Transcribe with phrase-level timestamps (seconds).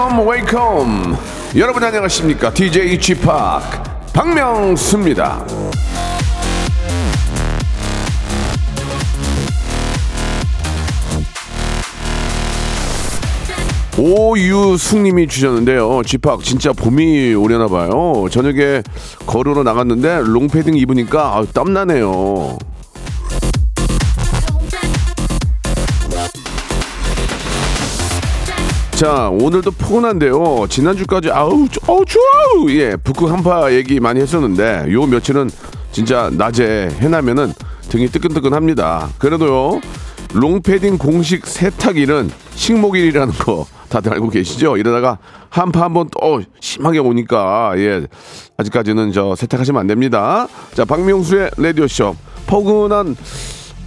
[0.00, 1.16] welcome welcome
[1.56, 3.14] 여러분 안녕하십니까 DJ p
[4.14, 5.44] 박명수입니다
[13.98, 16.00] 오유숙님이 주셨는데요.
[16.06, 18.26] 지팍 진짜 봄이 오려나 봐요.
[18.30, 18.82] 저녁에
[19.26, 22.56] 걸으러 나갔는데 롱패딩 입으니까 아, 땀 나네요.
[29.00, 30.66] 자 오늘도 포근한데요.
[30.68, 32.22] 지난주까지 아우 쭈- 아우 추워
[32.68, 35.48] 예 북극 한파 얘기 많이 했었는데 요 며칠은
[35.90, 37.50] 진짜 낮에 해나면은
[37.88, 39.08] 등이 뜨끈뜨끈합니다.
[39.16, 39.80] 그래도요
[40.34, 44.76] 롱패딩 공식 세탁일은 식목일이라는 거 다들 알고 계시죠?
[44.76, 45.16] 이러다가
[45.48, 48.06] 한파 한번 또 심하게 오니까 예
[48.58, 50.46] 아직까지는 저 세탁하시면 안 됩니다.
[50.74, 52.14] 자 박명수의 라디오 쇼
[52.46, 53.16] 포근한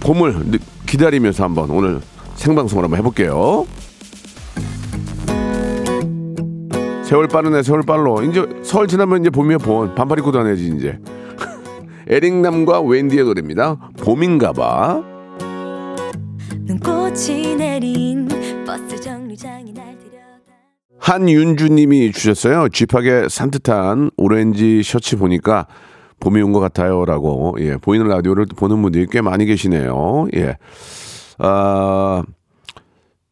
[0.00, 2.00] 봄을 느- 기다리면서 한번 오늘
[2.34, 3.64] 생방송을 한번 해볼게요.
[7.04, 8.22] 세월 빠르네 세월 빨로.
[8.22, 9.94] 이제 설 지나면 이제 봄이야 봄.
[9.94, 10.98] 반팔 입고 다녀야지 이제.
[12.08, 13.76] 에릭남과 웬디의 노래입니다.
[14.02, 15.02] 봄인가봐.
[16.66, 18.26] 눈꽃이 내린
[18.66, 20.18] 버스 정류장이 날 데려다.
[20.98, 22.68] 한윤주님이 주셨어요.
[22.70, 25.66] 쥐팍의 산뜻한 오렌지 셔츠 보니까
[26.20, 27.56] 봄이 온 것 같아요라고.
[27.60, 30.28] 예 보이는 라디오를 보는 분들이 꽤 많이 계시네요.
[30.34, 30.56] 예
[31.38, 32.22] 아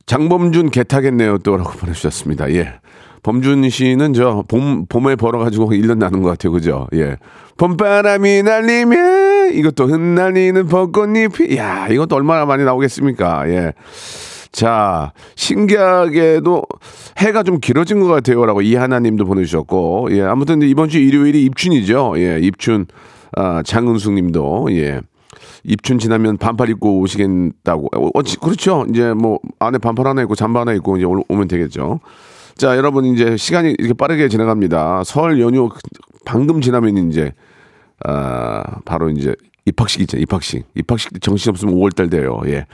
[0.07, 2.51] 장범준 개타겠네요 또라고 보내주셨습니다.
[2.53, 2.81] 예.
[3.23, 6.53] 범준 씨는 저 봄, 봄에 벌어가지고 1년 나는 것 같아요.
[6.53, 6.89] 그죠?
[6.95, 7.17] 예.
[7.57, 13.49] 봄바람이 날리면 이것도 흩날리는 벚꽃잎이, 야, 이것도 얼마나 많이 나오겠습니까?
[13.51, 13.73] 예.
[14.51, 16.63] 자, 신기하게도
[17.19, 18.45] 해가 좀 길어진 것 같아요.
[18.45, 20.23] 라고 이하나님도 보내주셨고, 예.
[20.23, 22.15] 아무튼 이번 주 일요일이 입춘이죠.
[22.17, 22.39] 예.
[22.41, 22.87] 입춘,
[23.37, 25.01] 아, 장은숙 님도, 예.
[25.65, 27.89] 입춘 지나면 반팔 입고 오시겠다고.
[27.97, 28.85] 어, 어, 지- 그렇죠.
[28.91, 32.01] 이제 뭐 안에 반팔 하나 입고 잠바 하나 입고 이제 올- 오면 되겠죠.
[32.57, 35.05] 자, 여러분 이제 시간이 이렇게 빠르게 지나갑니다.
[35.05, 35.71] 설 연휴
[36.25, 37.33] 방금 지나면 이제
[38.05, 40.19] 아, 바로 이제 입학식 있죠.
[40.19, 40.65] 입학식.
[40.75, 42.41] 입학식 정신 없으면 5월 달 돼요.
[42.47, 42.67] 예.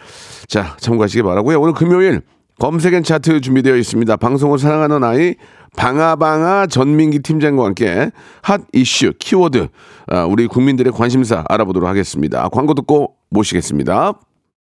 [0.46, 1.60] 자, 참고하시기 바라고요.
[1.60, 2.22] 오늘 금요일
[2.58, 4.16] 검색엔 차트 준비되어 있습니다.
[4.16, 5.34] 방송을 사랑하는 아이
[5.76, 8.10] 방아방아 전민기 팀장과 함께
[8.42, 9.68] 핫 이슈 키워드
[10.08, 12.48] 아, 우리 국민들의 관심사 알아보도록 하겠습니다.
[12.48, 14.14] 광고 듣고 모시겠습니다.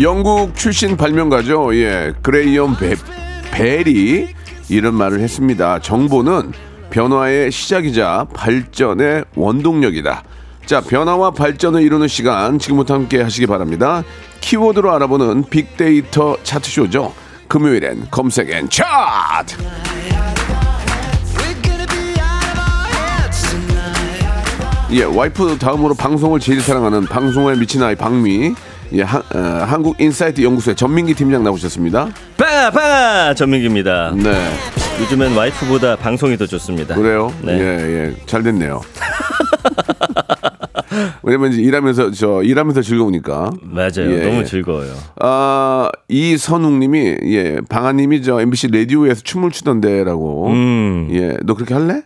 [0.00, 1.76] 영국 출신 발명가죠.
[1.76, 2.96] 예, 그레이엄 베,
[3.52, 4.28] 벨이
[4.68, 5.80] 이런 말을 했습니다.
[5.80, 6.52] 정보는
[6.90, 10.24] 변화의 시작이자 발전의 원동력이다.
[10.64, 14.02] 자, 변화와 발전을 이루는 시간 지금부터 함께 하시기 바랍니다.
[14.40, 17.12] 키워드로 알아보는 빅데이터 차트쇼죠.
[17.48, 19.56] 금요일엔 검색 N 차트.
[24.92, 28.54] 예, 와이프 다음으로 방송을 제일 사랑하는 방송에 미친 아이 박미.
[28.94, 32.08] 예, 한, 어, 한국 인사이트 연구소의 전민기 팀장 나오셨습니다.
[32.36, 34.12] 빵아 빵아 전민기입니다.
[34.16, 34.48] 네,
[35.00, 36.94] 요즘엔 와이프보다 방송이 더 좋습니다.
[36.94, 37.32] 그래요?
[37.42, 37.58] 네.
[37.58, 38.80] 예, 예, 잘 됐네요.
[41.22, 43.50] 왜냐면 이제 일하면서 저 일하면서 즐거우니까.
[43.62, 44.12] 맞아요.
[44.12, 44.44] 예, 너무 예.
[44.44, 44.92] 즐거워요.
[45.20, 50.48] 아, 이선웅님이 예, 방아님이 저 MBC 라디오에서 춤을 추던데라고.
[50.48, 51.08] 음.
[51.12, 52.02] 예, 너 그렇게 할래?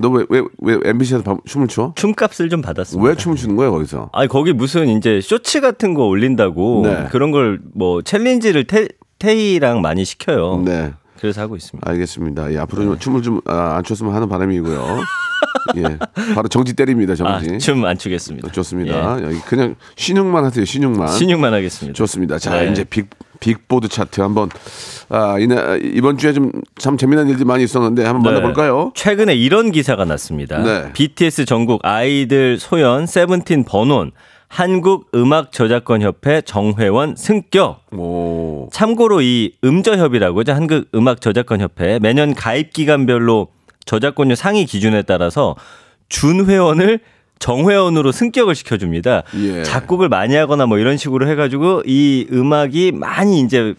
[0.00, 1.92] 너 왜 왜 왜 MBC에서 춤을 춰?
[1.96, 3.08] 춤값을 좀 받았습니다.
[3.08, 4.10] 왜 춤을 추는 거야 거기서?
[4.12, 7.06] 아니 거기 무슨 이제 쇼츠 같은 거 올린다고 네.
[7.10, 10.62] 그런 걸 뭐 챌린지를 테, 테이랑 많이 시켜요.
[10.64, 10.92] 네.
[11.20, 11.88] 그래서 하고 있습니다.
[11.90, 12.52] 알겠습니다.
[12.52, 14.98] 예, 앞으로 좀 춤을 좀안 췄으면 하는 바람이고요.
[15.76, 15.98] 예,
[16.34, 17.14] 바로 정지 때립니다.
[17.14, 17.54] 정지.
[17.54, 18.50] 아, 춤안 추겠습니다.
[18.52, 19.22] 좋습니다.
[19.22, 20.64] 여기 그냥 신용만 하세요.
[20.64, 21.08] 신용만.
[21.08, 21.12] 예.
[21.12, 21.96] 신용만 하겠습니다.
[21.96, 22.38] 좋습니다.
[22.38, 22.70] 자, 네.
[22.70, 23.08] 이제 빅
[23.40, 24.48] 빅보드 차트 한번
[25.08, 28.40] 아, 이날 이번 주에 좀 참 재미난 일들이 많이 있었는데 한번 네.
[28.40, 28.92] 만나볼까요?
[28.94, 30.58] 최근에 이런 기사가 났습니다.
[30.62, 30.92] 네.
[30.92, 34.12] BTS 전국 아이들 소연 세븐틴 번원
[34.48, 37.82] 한국 음악 저작권 협회 정회원 승격.
[37.92, 40.52] 오, 참고로 이 음저협이라고 하죠.
[40.52, 43.48] 한국 음악 저작권 협회 매년 가입 기간별로
[43.84, 45.54] 저작권료 상위 기준에 따라서
[46.08, 47.00] 준 회원을
[47.38, 49.22] 정회원으로 승격을 시켜줍니다.
[49.36, 49.62] 예.
[49.62, 53.74] 작곡을 많이 하거나 뭐 이런 식으로 해가지고 이 음악이 많이 이제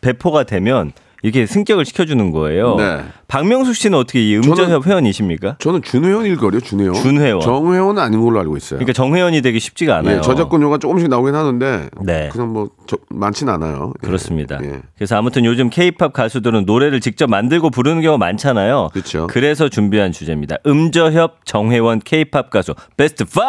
[0.00, 0.92] 배포가 되면
[1.22, 2.76] 이렇게 승격을 시켜주는 거예요.
[2.76, 3.04] 네.
[3.34, 5.56] 박명숙 씨는 어떻게 이 음저협 회원이십니까?
[5.58, 6.94] 저는 준회원일 거요 준회원.
[6.94, 7.40] 준회원.
[7.40, 8.78] 정회원은 아닌 걸로 알고 있어요.
[8.78, 10.18] 그러니까 정회원이 되기 쉽지가 않아요.
[10.18, 12.28] 예, 저작권료가 조금씩 나오긴 하는데 네.
[12.30, 13.92] 그냥 뭐 저, 많진 않아요.
[14.04, 14.06] 예.
[14.06, 14.60] 그렇습니다.
[14.62, 14.82] 예.
[14.94, 18.90] 그래서 아무튼 요즘 케이팝 가수들은 노래를 직접 만들고 부르는 경우가 많잖아요.
[18.92, 19.26] 그쵸.
[19.28, 20.58] 그래서 준비한 주제입니다.
[20.64, 23.40] 음저협 정회원 케이팝 가수 베스트 5.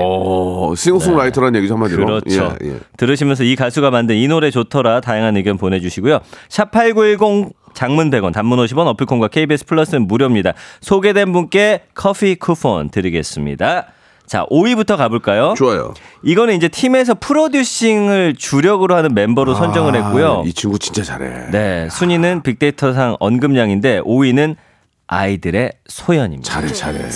[0.00, 2.06] 어, 싱어송라이터라는 얘기죠 한마디로.
[2.06, 2.56] 그렇죠.
[2.64, 2.78] 예, 예.
[2.96, 6.20] 들으시면서 이 가수가 만든 이 노래 좋더라 다양한 의견 보내주시고요.
[6.48, 10.54] 샵8910 장문 100원, 단문 50원, 어플콘과 KBS 플러스는 무료입니다.
[10.80, 13.86] 소개된 분께 커피 쿠폰 드리겠습니다.
[14.26, 15.54] 자, 5위부터 가볼까요?
[15.56, 15.94] 좋아요.
[16.24, 20.42] 이거는 이제 팀에서 프로듀싱을 주력으로 하는 멤버로 선정을 했고요.
[20.44, 21.50] 아, 이 친구 진짜 잘해.
[21.52, 24.56] 네, 순위는 빅데이터상 언급량인데 5위는
[25.06, 26.50] 아이들의 소연입니다.
[26.50, 27.08] 잘해, 잘해.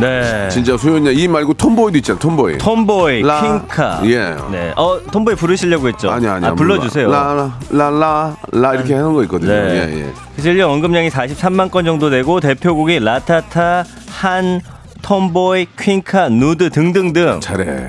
[0.00, 0.48] 네.
[0.50, 1.12] 진짜 소연이야.
[1.12, 2.18] 이 말고 Tomboy도 있잖아.
[2.18, 2.58] Tomboy.
[2.58, 4.00] Tomboy, 라- 퀸카.
[4.04, 4.34] 예.
[4.50, 4.72] 네.
[4.76, 6.10] 어, Tomboy 부르시려고 했죠?
[6.10, 7.10] 아니 아니 아, 불러주세요.
[7.10, 9.50] 라라라라 라 이렇게 하는 거 있거든요.
[9.52, 9.88] 네.
[9.92, 10.12] 예, 예.
[10.36, 14.60] 그래서 1년 언급량이 43만 건 정도 되고 대표곡이 Latata, 한,
[15.02, 17.40] Tomboy, 퀸카, 누드 등등등.
[17.40, 17.88] 잘해.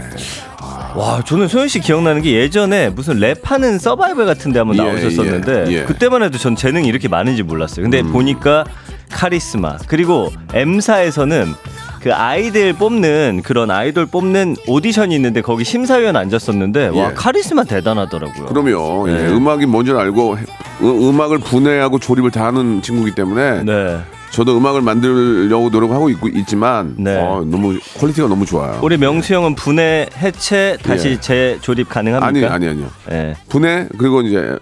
[0.95, 5.65] 와, 저는 소연 씨 기억나는 게 예전에 무슨 랩하는 서바이벌 같은 데 한번 예, 나오셨었는데
[5.67, 5.83] 예, 예.
[5.83, 7.83] 그때만 해도 전 재능이 이렇게 많은지 몰랐어요.
[7.83, 8.11] 근데 음.
[8.11, 8.65] 보니까
[9.11, 11.53] 카리스마 그리고 M사에서는
[12.01, 17.13] 그 아이들 뽑는 그런 아이돌 뽑는 오디션이 있는데 거기 심사위원 앉았었는데 와 예.
[17.13, 18.45] 카리스마 대단하더라고요.
[18.45, 19.09] 그럼요.
[19.09, 19.13] 예.
[19.13, 19.27] 네.
[19.29, 20.33] 음악이 뭔지를 알고
[20.81, 23.99] 음, 음악을 분해하고 조립을 다 하는 친구이기 때문에 네.
[24.31, 27.17] 저도 음악을 만들려고 노력하고 있고 있지만 네.
[27.17, 28.79] 어, 너무 quality가 너무 좋아요.
[28.81, 31.19] 우리 명수 형은 분해 해체 다시 예.
[31.19, 32.53] 재조립 가능합니까?
[32.53, 32.87] 아니 아니 아니요.
[33.11, 33.35] 예.
[33.49, 34.55] 분해 그리고 이제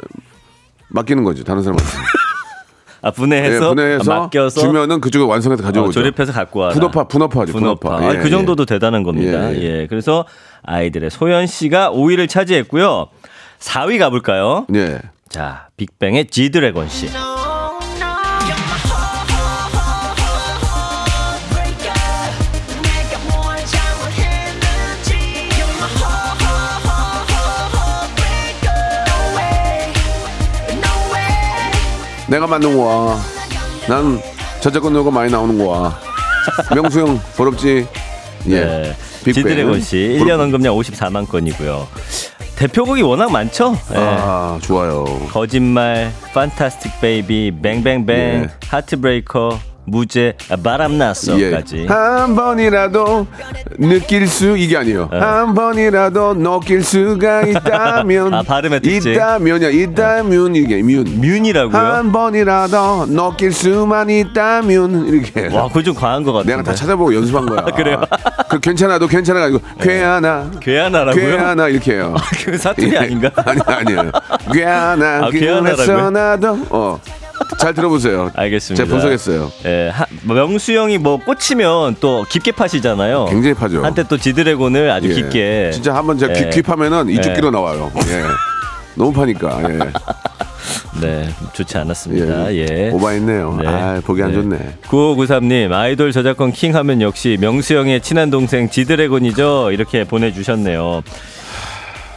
[0.89, 1.43] 맡기는 거죠.
[1.43, 1.85] 다른 사람한테.
[3.01, 5.91] 아 예, 분해해서, 분해해서 맡겨서 주면은 그쪽에 완성해서 어, 가져오죠.
[5.91, 6.73] 조립해서 갖고 와라.
[6.73, 7.53] 분업화 분업화죠.
[7.53, 7.89] 분업화.
[7.89, 8.07] 분업화.
[8.09, 9.53] 아, 예, 그 정도도 대단한 겁니다.
[9.53, 9.87] 예, 예, 예.
[9.87, 10.25] 그래서
[10.63, 13.07] 아이들의 소연 씨가 5위를 차지했고요.
[13.59, 14.65] 4위 가볼까요?
[14.73, 14.79] 예.
[14.79, 14.99] 예.
[15.29, 17.07] 자, 빅뱅의 지드래곤 씨.
[32.27, 33.17] 내가 만든 거야.
[33.87, 34.19] 난
[34.59, 35.97] 저작권료가 많이 나오는 거야.
[36.73, 37.87] 명수 형 부럽지?
[38.47, 38.59] 예.
[38.59, 38.95] 네.
[39.23, 41.87] 지드래곤 씨 1년 언급량 54만 건이고요.
[42.55, 43.77] 대표곡이 워낙 많죠?
[43.91, 43.97] 예.
[43.97, 45.05] 아 좋아요.
[45.31, 48.49] 거짓말, Fantastic Baby, Bang Bang Bang, 예.
[48.67, 50.63] Heartbreaker, 무죄, 아, 예.
[50.63, 51.85] 바람났어까지.
[51.87, 53.27] 한 번이라도
[53.77, 55.09] 느낄 수 이게 아니에요.
[55.11, 59.11] 한 번이라도 느낄 수가 있다면 아, 발음의 특징.
[59.13, 61.03] 있다면이야 있다면 이게 뮤.
[61.03, 61.77] 뮤니라고요?
[61.77, 65.55] 한 번이라도 느낄 수만 있다면 이렇게.
[65.55, 66.53] 와, 그거 좀 과한 것 같은데.
[66.53, 67.61] 내가 다 찾아보고 연습한 거야.
[67.75, 68.01] 그래요?
[68.49, 71.23] 그 괜찮아도 괜찮아가 아니고 괴하나 괴하나라고요?
[71.25, 72.15] 괴하나 이렇게 해요.
[72.45, 72.97] 그 사투리 예.
[72.97, 73.29] 아닌가?
[73.35, 74.11] 아니 아니에요.
[74.53, 75.75] 괴하나 아, 괴하나라고요?
[75.85, 76.99] 그래서 나도 어.
[77.59, 78.31] 잘 들어보세요.
[78.35, 78.83] 알겠습니다.
[78.83, 79.51] 제가 분석했어요.
[79.65, 83.25] 예, 하- 명수 형이 뭐 꽂히면 또 깊게 파시잖아요.
[83.25, 83.83] 굉장히 파죠.
[83.83, 85.13] 한때 또 지드래곤을 아주 예.
[85.15, 85.71] 깊게.
[85.73, 86.49] 진짜 한번 제가 예.
[86.49, 87.35] 귀, 귀파면은 이쪽 예.
[87.35, 87.91] 귀로 나와요.
[87.95, 88.23] 예.
[88.95, 89.61] 너무 파니까.
[89.69, 89.79] 예.
[91.01, 92.53] 네, 좋지 않았습니다.
[92.55, 92.89] 예.
[92.91, 93.59] 오바했네요.
[93.65, 94.77] 아, 보기 안 좋네.
[94.87, 99.71] 9593님, 아이돌 저작권 킹 하면 역시 명수 형의 친한 동생 지드래곤이죠.
[99.71, 101.03] 이렇게 보내주셨네요.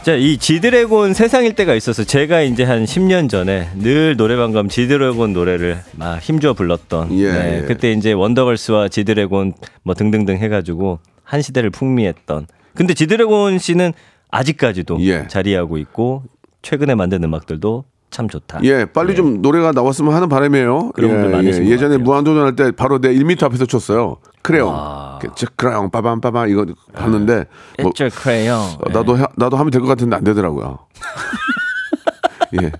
[0.03, 5.33] 자, 이 지드래곤 세상일 때가 있어서 제가 이제 한 10년 전에 늘 노래방 가면 지드래곤
[5.33, 7.11] 노래를 막 힘주어 불렀던.
[7.19, 7.65] 예, 네, 예.
[7.67, 9.53] 그때 이제 원더걸스와 지드래곤
[9.83, 12.47] 뭐 등등등 해가지고 한 시대를 풍미했던.
[12.73, 13.93] 근데 지드래곤 씨는
[14.31, 15.27] 아직까지도 예.
[15.27, 16.23] 자리하고 있고
[16.63, 18.61] 최근에 만든 음악들도 참 좋다.
[18.63, 20.91] 예, 빨리 좀 노래가 나왔으면 하는 바람이에요.
[20.95, 21.67] 그런 분들 예, 많으신 예.
[21.67, 21.97] 것 예전에.
[21.97, 24.17] 무한도전 할 때 바로 내 1m 앞에서 쳤어요.
[24.41, 24.69] 크레용.
[24.69, 25.10] 와.
[25.21, 27.45] 그, 저 크레용 빠밤 빠밤 이거 봤는데
[27.81, 28.59] 뭐, It's a crayon.
[28.79, 30.79] 어, 나도 해- 나도 하면 될 것 같은데 안 되더라고요.
[32.61, 32.71] 예.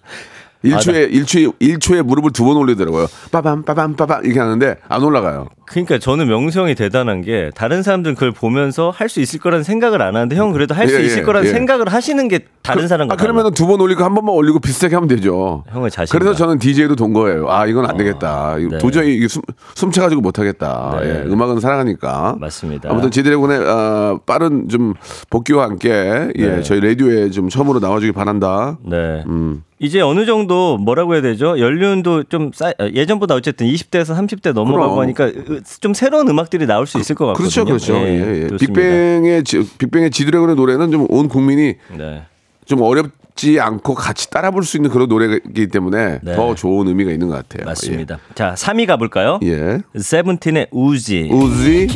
[0.64, 3.08] 1초에 1초에 1초에 무릎을 두 번 올리더라고요.
[3.32, 5.48] 빠밤 빠밤 빠밤 이렇게 하는데 안 올라가요.
[5.66, 10.02] 그러니까 저는 명수 형이 대단한 게 다른 사람들은 그걸 보면서 할 수 있을 거라는 생각을
[10.02, 11.52] 안 하는데 형 그래도 할수 예, 있을 예, 거라는 예.
[11.52, 15.64] 생각을 하시는 게 다른 사람과 아, 그러면은 두번 올리고 한 번만 올리고 비슷하게 하면 되죠.
[15.70, 16.12] 형을 자신.
[16.18, 17.50] 그래서 저는 DJ도 돈 거예요.
[17.50, 18.58] 아, 이건 안 되겠다.
[18.60, 18.78] 이거 네.
[18.78, 19.42] 도저히 숨,
[19.76, 21.00] 숨차가지고 못하겠다.
[21.02, 21.08] 네.
[21.10, 22.36] 예, 음악은 사랑하니까.
[22.40, 22.90] 맞습니다.
[22.90, 24.94] 아무튼 지드래곤의 어, 빠른 좀
[25.30, 26.62] 복귀와 함께 예, 네.
[26.62, 28.78] 저희 라디오에 좀 처음으로 나와주길 바란다.
[28.86, 29.24] 네.
[29.28, 29.64] 음.
[29.84, 31.60] 이제 어느 정도 뭐라고 해야 되죠?
[31.60, 35.00] 연륜도 좀 쌓, 어, 예전보다 어쨌든 20대에서 30대 넘어가고 그럼.
[35.04, 37.50] 하니까 으, 좀 새로운 음악들이 나올 수 있을 것 같거든요.
[37.50, 37.94] 그렇죠, 그렇죠.
[37.94, 38.48] 네, 예, 예.
[38.50, 38.58] 좋습니다.
[38.74, 42.22] 빅뱅의 지- 빅뱅의 지드래곤의 노래는 좀 온 국민이 네.
[42.66, 46.36] 좀 어렵지 않고 같이 따라 부를 수 있는 그런 노래이기 때문에 네.
[46.36, 47.66] 더 좋은 의미가 있는 것 같아요.
[47.66, 48.20] 맞습니다.
[48.36, 49.40] 자, 3위 가볼까요?
[49.42, 49.50] 예.
[49.96, 50.00] 예.
[50.00, 51.28] 세븐틴의 우지.
[51.32, 51.88] 우지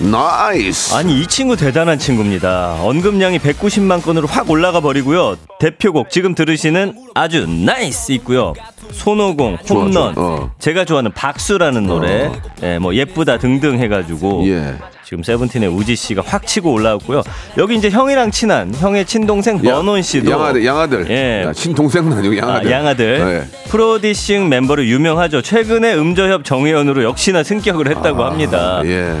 [0.00, 0.94] Nice.
[0.94, 2.76] 아니 이 친구 대단한 친구입니다.
[2.82, 5.36] 언급량이 190만 건으로 확 올라가 버리고요.
[5.58, 8.54] 대표곡 지금 들으시는 아주 nice 있고요.
[8.92, 10.24] 손오공, 좋아, 홈런, 좋아.
[10.24, 10.50] 어.
[10.60, 12.30] 제가 좋아하는 박수라는 노래,
[12.62, 14.76] 예, 뭐 예쁘다 등등 해가지고 예.
[15.04, 17.22] 지금 세븐틴의 우지 씨가 확 치고 올라왔고요.
[17.56, 21.06] 여기 이제 형이랑 친한 형의 친동생 버논 씨도 양아들, 양아들.
[21.10, 21.44] 예.
[21.46, 22.70] 야, 친동생은 아니고 아, 양아들.
[22.70, 23.68] 양아들 예.
[23.70, 25.42] producing 멤버로 유명하죠.
[25.42, 28.80] 최근에 음저협 정회원으로 역시나 승격을 했다고 합니다.
[28.84, 29.16] 예.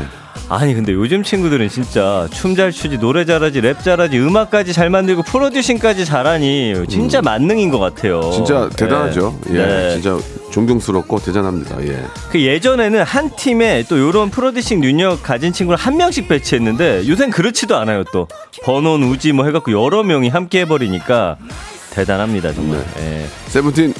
[0.50, 5.22] 아니 근데 요즘 친구들은 진짜 춤 잘 추지 노래 잘하지 랩 잘하지 음악까지 잘 만들고
[5.22, 8.30] 프로듀싱까지 잘하니 진짜 만능인 것 같아요.
[8.32, 9.38] 진짜 대단하죠.
[9.46, 9.60] 네.
[9.60, 9.66] 예.
[9.66, 9.90] 네.
[10.00, 10.18] 진짜
[10.50, 11.76] 존경스럽고 대단합니다.
[11.86, 12.02] 예.
[12.30, 17.76] 그 예전에는 한 팀에 또 요런 프로듀싱 능력 가진 친구를 한 명씩 배치했는데 요새는 그렇지도
[17.76, 18.02] 않아요.
[18.04, 18.26] 또
[18.64, 21.36] 번원 우지 뭐 해갖고 여러 명이 함께 해버리니까
[21.90, 22.82] 대단합니다 정말.
[23.00, 23.26] 예.
[23.48, 23.92] 세븐틴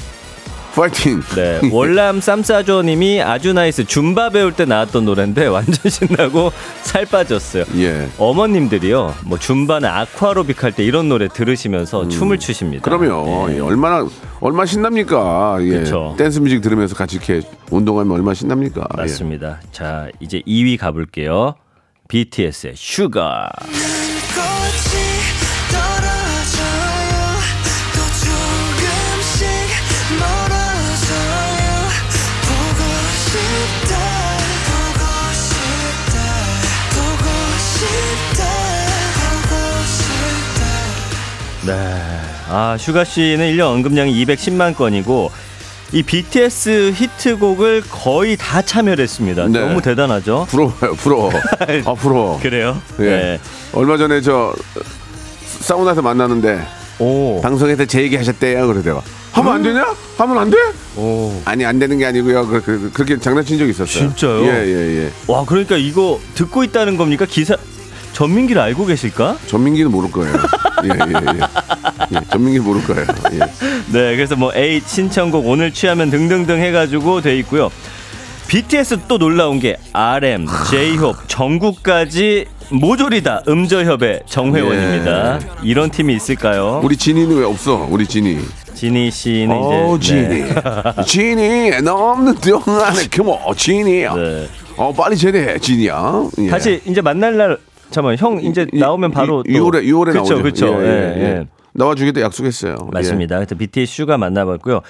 [0.75, 1.21] 파이팅.
[1.35, 6.51] 네, 월남 쌈싸조님이 아주 nice 줌바 배울 때 나왔던 노래인데 완전 신나고
[6.83, 7.65] 살 빠졌어요.
[7.77, 8.07] 예.
[8.17, 12.81] 어머님들이요, 뭐 줌바나 아쿠아로빅 할 때 이런 노래 들으시면서 춤을 추십니다.
[12.81, 12.83] 음.
[12.83, 13.55] 그러면 네.
[13.55, 14.07] 예, 얼마나
[14.39, 15.57] 얼마 나 신납니까?
[15.61, 15.69] 예.
[15.79, 16.15] 그쵸.
[16.17, 18.81] 댄스 뮤직 들으면서 같이 이렇게 운동하면 얼마나 신납니까?
[18.97, 19.01] 예.
[19.01, 19.59] 맞습니다.
[19.71, 21.55] 자, 이제 2위 가볼게요.
[22.07, 23.49] BTS의 슈가.
[41.69, 42.19] 네.
[42.49, 45.31] 아, 슈가 씨는 1년 언급량이 210만 건이고
[45.91, 49.47] 이 BTS 히트곡을 거의 다 참여를 했습니다.
[49.47, 49.59] 네.
[49.59, 50.47] 너무 대단하죠?
[50.49, 51.31] 부러워요, 부러워.
[51.85, 52.39] 아, 부러워.
[52.39, 52.79] 그래요?
[52.99, 53.03] 예.
[53.03, 53.39] 네.
[53.73, 54.53] 얼마 전에 저
[55.43, 56.59] 사우나에서 만나는데
[56.99, 57.39] 오.
[57.41, 58.67] 방송에서 제 얘기 하셨대요.
[58.67, 59.95] 그러다가 하면 안 되냐?
[60.17, 60.57] 하면 안 돼?
[60.97, 61.41] 오.
[61.45, 62.47] 아니 안 되는 게 아니고요.
[62.47, 64.09] 그, 그, 그렇게 장난친 적 있었어요.
[64.09, 64.45] 진짜요?
[64.45, 65.11] 예, 예, 예.
[65.27, 67.25] 와, 그러니까 이거 듣고 있다는 겁니까?
[67.27, 67.55] 기사
[68.19, 69.37] 전민기를 알고 계실까?
[69.47, 70.33] 전민기는 모를 거예요.
[70.83, 72.17] 예, 예, 예.
[72.17, 73.05] 예 전민기 모를 거예요.
[73.31, 73.37] 예.
[73.93, 77.69] 네, 그래서 뭐 A 신청곡 오늘 취하면 등등등 해가지고 돼 있고요.
[78.49, 85.39] BTS 또 놀라운 게 RM, J-Hope, 정국까지 모조리다 음저협의 정회원입니다.
[85.63, 86.81] 이런 팀이 있을까요?
[86.81, 86.85] 예.
[86.85, 87.87] 우리 진이는 왜 없어?
[87.89, 88.37] 우리 진이.
[88.73, 90.27] 진희 씨는 어, 이제 진이.
[90.27, 90.53] 네.
[91.05, 94.01] 진이 넘는 동안에 그뭐 진이.
[94.01, 94.49] 네.
[94.75, 96.23] 어 빨리 제대해 진이야.
[96.39, 96.47] 예.
[96.49, 97.57] 다시 이제 만날 날
[97.91, 100.43] 잠깐만 형 이제 이- 나오면 바로 이- 6월에 6월에 그쵸, 나오죠.
[100.43, 100.67] 그쵸.
[100.83, 101.23] 예, 예, 예, 예.
[101.39, 101.47] 예.
[101.73, 102.75] 나와주기도 약속했어요.
[102.91, 103.35] 맞습니다.
[103.37, 104.81] 그래서 BTS 슈가 만나봤고요.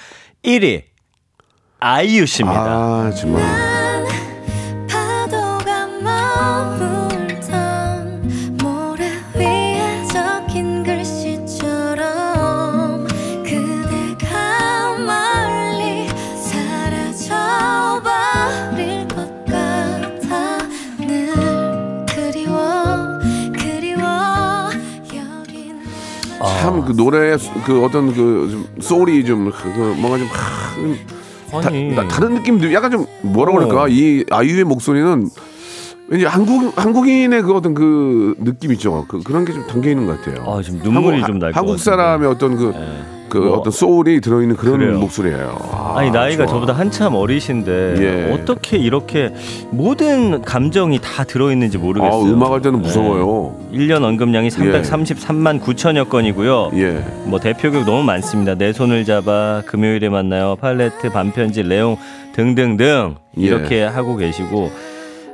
[0.44, 0.82] 1위
[1.78, 2.26] 아이유 예.
[2.26, 2.60] 씨입니다.
[2.60, 3.42] 아 정말.
[26.70, 30.96] 참 그 노래의 수- 그 어떤 그좀 소울이 좀 그, 그 뭔가 좀 하, 좀
[31.62, 31.94] 다, 아니.
[31.94, 33.54] 나- 다른 느낌도 약간 좀 뭐라 어.
[33.56, 35.28] 그럴까 이 아이유의 목소리는
[36.08, 39.04] 왠지 한국 한국인의 그 어떤 그 느낌 있죠.
[39.08, 40.44] 그 그런 게 좀 담겨 있는 것 같아요.
[40.48, 41.84] 아, 지금 눈물이 한국- 좀 날것 한국 같은데.
[41.84, 42.72] 사람의 어떤 그,
[43.30, 43.56] 그 뭐.
[43.58, 44.98] 어떤 소울이 들어있는 그런 그래요.
[44.98, 45.58] 목소리예요.
[45.72, 46.54] 아, 아니 나이가 좋아.
[46.56, 48.32] 저보다 한참 어리신데 예.
[48.34, 49.32] 어떻게 이렇게
[49.70, 52.22] 모든 감정이 다 들어있는지 아, 모르겠어요.
[52.32, 53.54] 음악할 때는 무서워요.
[53.72, 56.72] 1년 언급량이 333만 9천여 건이고요.
[56.74, 57.04] 예.
[57.24, 58.54] 뭐 대표곡 너무 많습니다.
[58.56, 61.96] 내 손을 잡아, 금요일에 만나요, 팔레트, 반편지, 레옹
[62.34, 63.42] 등등등 예.
[63.42, 64.70] 이렇게 하고 계시고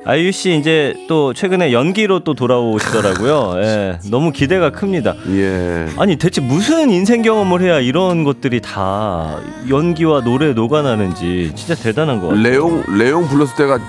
[0.09, 3.55] 아이유 씨 이제 또 최근에 연기로 또 돌아오시더라고요.
[3.61, 5.17] 예, 너무 기대가 큽니다.
[5.31, 5.87] 예.
[5.99, 12.29] 아니 대체 무슨 인생 경험을 해야 이런 것들이 다 연기와 노래에 녹아나는지 진짜 대단한 것
[12.29, 12.43] 같아요.
[12.43, 13.81] 레옹 레옹 불렀을 때가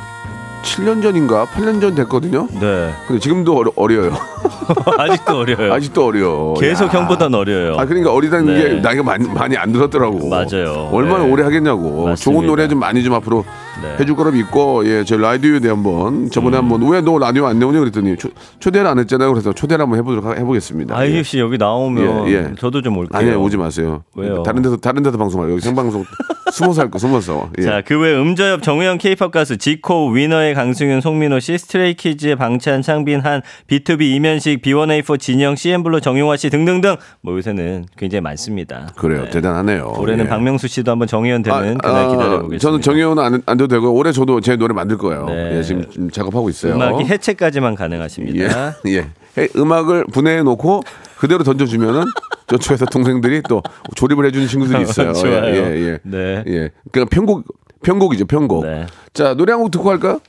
[0.63, 2.47] 7년 전인가 8년 전 됐거든요.
[2.59, 2.91] 네.
[3.07, 4.11] 근데 지금도 어려, 어려요.
[4.97, 5.73] 아직도 어려요.
[5.73, 6.53] 아직도 어려.
[6.59, 6.99] 계속 야.
[6.99, 7.75] 형보단 어려요.
[7.77, 8.61] 아 그러니까 어리다는 네.
[8.61, 10.27] 게 나이가 많이, 많이 안 들었더라고.
[10.29, 10.89] 맞아요.
[10.91, 11.31] 얼마나 네.
[11.31, 12.05] 오래 하겠냐고.
[12.07, 12.15] 맞습니다.
[12.15, 13.45] 좋은 노래 좀 많이 좀 앞으로
[13.81, 13.87] 네.
[13.89, 13.95] 음.
[13.99, 18.17] 해줄 거라 믿고 예저 라디오에 대해 한번 저번에 한번 왜 너 라디오 안 내오냐 그랬더니
[18.17, 19.31] 초, 초대를 안 했잖아요.
[19.31, 20.97] 그래서 초대를 한번 해보도록 하- 해보겠습니다.
[20.97, 22.51] 아이유 씨 여기 나오면 예, 예.
[22.59, 23.17] 저도 좀 올게요.
[23.17, 24.03] 아니 오지 마세요.
[24.15, 24.43] 왜요?
[24.43, 25.51] 다른 데서 다른 데서 방송하요.
[25.51, 26.03] 여기 생방송
[26.51, 27.49] 숨어서 할거 숨어서.
[27.57, 27.61] 예.
[27.63, 33.21] 자, 그 외 음저협 정회원 케이팝 가수 지코 위너의 강승윤 송민호 씨 스트레이키즈의 방찬 창빈
[33.21, 38.87] 한 비투비 임현식 B1A4 진영 CN블루 정용화 씨 등등등 뭐 요새는 굉장히 많습니다.
[38.95, 39.23] 그래요.
[39.25, 39.29] 네.
[39.31, 39.93] 대단하네요.
[39.97, 40.29] 올해는 예.
[40.29, 42.59] 박명수 씨도 한번 정의원 되는 아, 그날 아, 기다려 보겠습니다.
[42.59, 45.25] 저는 정혜원은 안, 안 돼도 되고 올해 저도 제 노래 만들 거예요.
[45.25, 45.57] 네.
[45.57, 46.75] 예, 지금 좀 작업하고 있어요.
[46.75, 48.75] 음악이 해체까지만 예, 가능하십니다.
[48.87, 49.07] 예.
[49.37, 50.81] 해- 음악을 분해해 놓고
[51.17, 52.03] 그대로 던져 주면은
[52.47, 53.61] 저쪽에서 동생들이 또
[53.95, 55.13] 조립을 해주는 친구들이 있어요.
[55.13, 55.45] 좋아요.
[55.45, 55.99] 예, 예, 예.
[56.03, 56.43] 네.
[56.47, 56.69] 예.
[56.91, 57.45] 그러니까 편곡
[57.83, 58.65] 편곡이죠, 편곡.
[58.65, 58.87] 네.
[59.13, 60.19] 자 노래 한 곡 듣고 갈까요?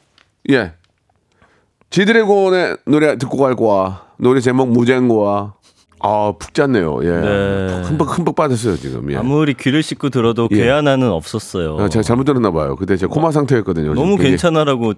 [0.51, 0.73] 예.
[1.91, 4.03] 지드래곤의 노래 듣고 갈 거야.
[4.19, 5.55] 노래 제목 무쟁거와.
[6.01, 7.01] 아, 푹 잤네요.
[7.03, 7.09] 예.
[7.09, 7.83] 네.
[7.85, 9.11] 흠뻑 흠뻑 빠졌어요 지금.
[9.13, 9.17] 예.
[9.17, 10.57] 아무리 귀를 씻고 들어도 예.
[10.57, 11.77] 괴한나는 없었어요.
[11.79, 12.77] 아, 제가 잘못 들었나 봐요.
[12.77, 13.95] 그때 제가 코마 상태였거든요.
[13.95, 14.95] 너무 굉장히- 괜찮아라고.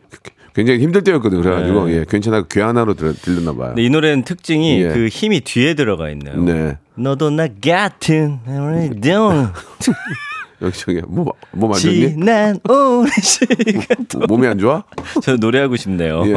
[0.52, 1.42] 굉장히 힘들 때였거든요.
[1.42, 1.92] 그래가지고 네.
[2.00, 3.74] 예, 괜찮아 귀 하나로 들, 들렸나 봐요.
[3.78, 4.88] 이 노래는 특징이 예.
[4.88, 6.36] 그 힘이 뒤에 들어가 있네요.
[6.42, 6.76] 네.
[6.96, 9.48] 너도 나 같은 동
[10.62, 12.10] 역시 저기 뭐뭐 뭐 만졌니?
[12.14, 14.06] 지난 오랜 시간.
[14.28, 14.84] 몸이 안 좋아?
[15.22, 16.22] 저 노래하고 싶네요.
[16.26, 16.32] 예.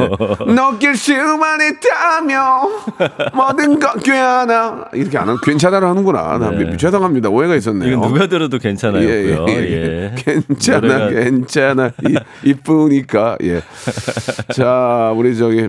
[0.46, 2.68] 느낄 수만 있다며
[3.34, 6.38] 모든 건 괜찮아 이렇게 안 하면 괜찮아를 하는구나.
[6.38, 6.64] 나 네.
[6.64, 7.28] 미- 죄송합니다.
[7.28, 7.92] 오해가 있었네요.
[7.96, 9.02] 이건 누가 들어도 괜찮아요.
[9.06, 10.14] 예, 예, 예, 예.
[10.16, 11.90] 괜찮아, 노래가- 괜찮아.
[12.08, 12.16] 이,
[12.48, 13.36] 이쁘니까.
[13.42, 13.60] 예.
[14.54, 15.68] 자, 우리 저기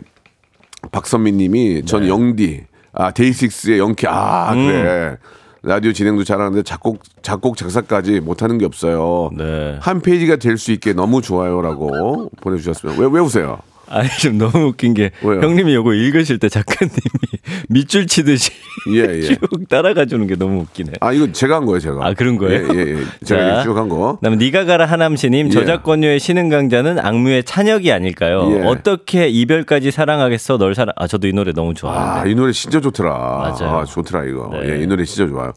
[0.92, 2.10] 박선민 님이 전 네.
[2.10, 4.08] 영디, 아, 데이식스의 영키.
[4.08, 4.68] 아, 음.
[4.68, 5.18] 그래.
[5.66, 9.32] 라디오 진행도 잘하는데 작곡, 작곡, 작사까지 못하는 게 없어요.
[9.36, 9.78] 네.
[9.82, 13.02] 한 페이지가 될 수 있게 너무 좋아요라고 보내주셨습니다.
[13.02, 13.58] 왜, 왜 웃어요?
[13.88, 15.42] 아니 좀 너무 웃긴 게 왜요?
[15.42, 16.96] 형님이 이거 읽으실 때 작가님이
[17.70, 18.52] 밑줄 치듯이
[18.94, 19.22] 예, 예.
[19.22, 19.40] 쭉
[19.70, 20.94] 따라가 주는 게 너무 웃기네.
[21.02, 22.06] 아, 이거 제가 한 거예요, 제가.
[22.06, 22.68] 아, 그런 거예요?
[22.74, 23.04] 예, 예, 예.
[23.24, 24.16] 제가 쭉 한 거.
[24.18, 25.50] 그다음에 니가 가라 하남씨님 예.
[25.52, 28.48] 저작권료의 신흥 강자는 악뮤의 찬혁이 아닐까요?
[28.52, 28.62] 예.
[28.66, 30.94] 어떻게 이별까지 사랑하겠어 널 사랑.
[30.98, 32.20] 아 저도 이 노래 너무 좋아하는데.
[32.22, 33.12] 아, 이 노래 진짜 좋더라.
[33.12, 33.78] 맞아요.
[33.80, 34.50] 아, 좋더라, 이거.
[34.52, 34.70] 네.
[34.80, 35.52] 예, 이 노래 진짜 좋아요.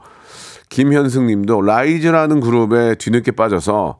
[0.70, 3.98] 김현승 님도 라이즈라는 그룹에 뒤늦게 빠져서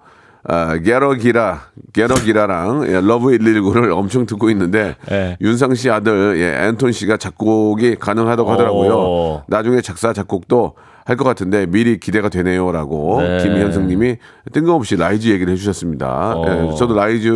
[0.50, 1.60] 아, 게러기라,
[1.92, 5.36] 게러기라랑 예, Love 119를 엄청 듣고 있는데 예.
[5.42, 8.92] 윤상 씨 아들 예, 앤톤 씨가 작곡이 가능하다고 하더라고요.
[8.94, 9.42] 오.
[9.46, 13.38] 나중에 작사 작곡도 할 것 같은데 미리 기대가 되네요라고 네.
[13.42, 14.16] 김현승 님이
[14.52, 16.34] 뜬금없이 라이즈 얘기를 해주셨습니다.
[16.36, 16.44] 어.
[16.72, 17.30] 예, 저도 라이즈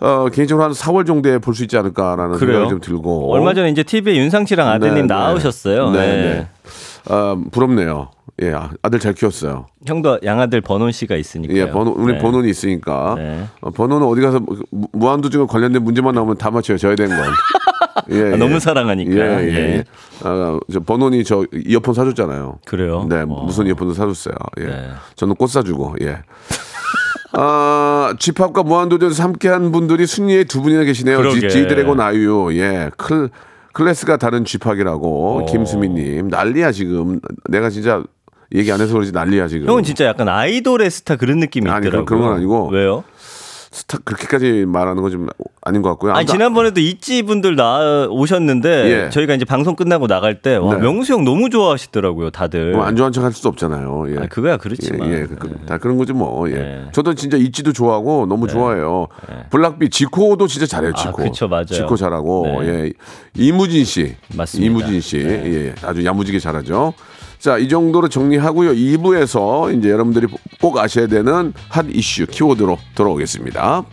[0.00, 2.60] 어, 개인적으로 한 4월 정도에 볼 수 있지 않을까라는 그래요?
[2.60, 5.90] 생각이 좀 들고 얼마 전에 이제 TV에 윤상 씨랑 아드님 나오셨어요.
[5.90, 6.22] 네, 네.
[6.22, 6.48] 네.
[7.08, 8.10] 아, 부럽네요.
[8.42, 9.66] 예, 아, 아들 잘 키웠어요.
[9.86, 11.54] 형도 양아들 번원 씨가 있으니까.
[11.54, 13.14] 예, 번호, 우리 번호는 있으니까.
[13.16, 13.44] 네.
[13.60, 16.78] 어, 번호는 어디 가서 무- 무한도전과 관련된 문제만 나오면 다 맞춰요.
[16.78, 17.26] 저야 되는 건.
[18.10, 19.10] 예, 아, 너무 사랑하니까.
[19.12, 19.48] 예, 예.
[19.52, 19.56] 예.
[19.78, 19.84] 예.
[20.22, 22.60] 아, 저 번호니 저 이어폰 사줬잖아요.
[22.64, 23.06] 그래요?
[23.08, 23.26] 네, 어.
[23.26, 24.34] 무슨 이어폰도 사줬어요.
[24.60, 24.64] 예.
[24.66, 24.88] 네.
[25.16, 26.18] 저는 꽃 사주고, 예.
[27.32, 31.28] 아, 집합과 무한도전에서 함께한 분들이 순위에 두 분이나 계시네요.
[31.30, 31.48] 지.
[31.48, 32.90] 지드래곤 아이유, 예.
[32.96, 33.30] 클,
[33.74, 35.46] 클래스가 다른 집합이라고 어.
[35.46, 36.28] 김수민님.
[36.28, 37.20] 난리야, 지금.
[37.48, 38.02] 내가 진짜
[38.54, 39.68] 얘기 안 해서 그러지 난리야, 지금.
[39.68, 42.06] 형은 진짜 약간 아이돌의 스타 그런 느낌이 아니, 있더라고요.
[42.06, 42.68] 그런 건 아니고.
[42.70, 43.04] 왜요?
[43.70, 45.28] 스타, 그렇게까지 말하는 건 좀
[45.60, 46.14] 아닌 것 같고요.
[46.14, 49.10] 아니 지난번에도 있지 분들 나 오셨는데 예.
[49.10, 50.80] 저희가 이제 방송 끝나고 나갈 때 와, 네.
[50.80, 52.72] 명수 형 너무 좋아하시더라고요 다들.
[52.72, 54.06] 뭐 안 좋아하는 척할 수도 없잖아요.
[54.14, 54.16] 예.
[54.20, 55.10] 아, 그거야 그렇지만.
[55.12, 56.48] 예, 예, 그- 그- 다 그런 거지 뭐.
[56.50, 56.54] 예.
[56.54, 56.84] 네.
[56.92, 59.08] 저도 진짜 있지도 좋아하고 너무 좋아해요.
[59.50, 60.92] 블락비 지코도 진짜 잘해요.
[60.94, 61.22] 아, 지코.
[61.24, 61.66] 그쵸, 맞아요.
[61.66, 62.68] 지코 잘하고 네.
[62.68, 62.92] 예.
[63.36, 64.58] 이무진 씨, 맞습니다.
[64.58, 64.66] 네.
[64.80, 66.94] 이무진 씨, 예, 아주 야무지게 잘하죠.
[67.38, 68.72] 자, 이 정도로 정리하고요.
[68.72, 70.26] 2부에서 이제 여러분들이
[70.60, 73.84] 꼭 아셔야 되는 핫 이슈 키워드로 돌아오겠습니다.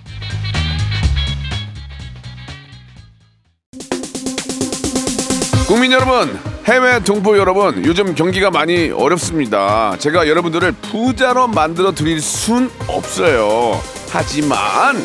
[5.67, 9.95] 국민 여러분, 해외 동포 여러분, 요즘 경기가 많이 어렵습니다.
[9.97, 13.79] 제가 여러분들을 부자로 만들어 드릴 순 없어요.
[14.09, 14.95] 하지만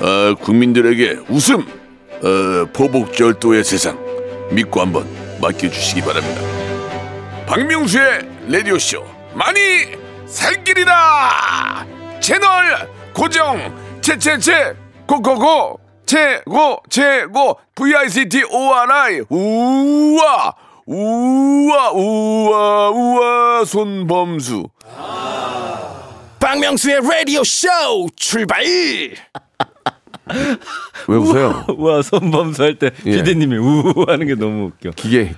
[0.00, 3.98] 어, 국민들에게 웃음, 어, 보복절도의 세상
[4.50, 5.06] 믿고 한번
[5.40, 6.51] 맡겨주시기 바랍니다.
[7.52, 9.04] 박명수의 라디오 쇼.
[9.34, 9.60] 많이
[10.26, 11.84] 살기리라
[12.18, 14.00] 채널 고정!
[14.00, 14.72] 채채채!
[15.06, 15.78] 고고고!
[16.06, 17.60] 최고 최고!
[17.74, 20.54] VICT ORI 우와!
[20.86, 23.64] 우와 우와 우와!
[23.66, 24.70] 손범수.
[26.40, 27.68] 박명수의 라디오 쇼
[28.16, 28.64] 출발
[31.08, 31.66] 왜 웃어요?
[31.76, 33.10] 우와 손범수 할때 예.
[33.12, 34.90] 피디님이 우우 하는 게 너무 웃겨.
[34.96, 35.34] 기계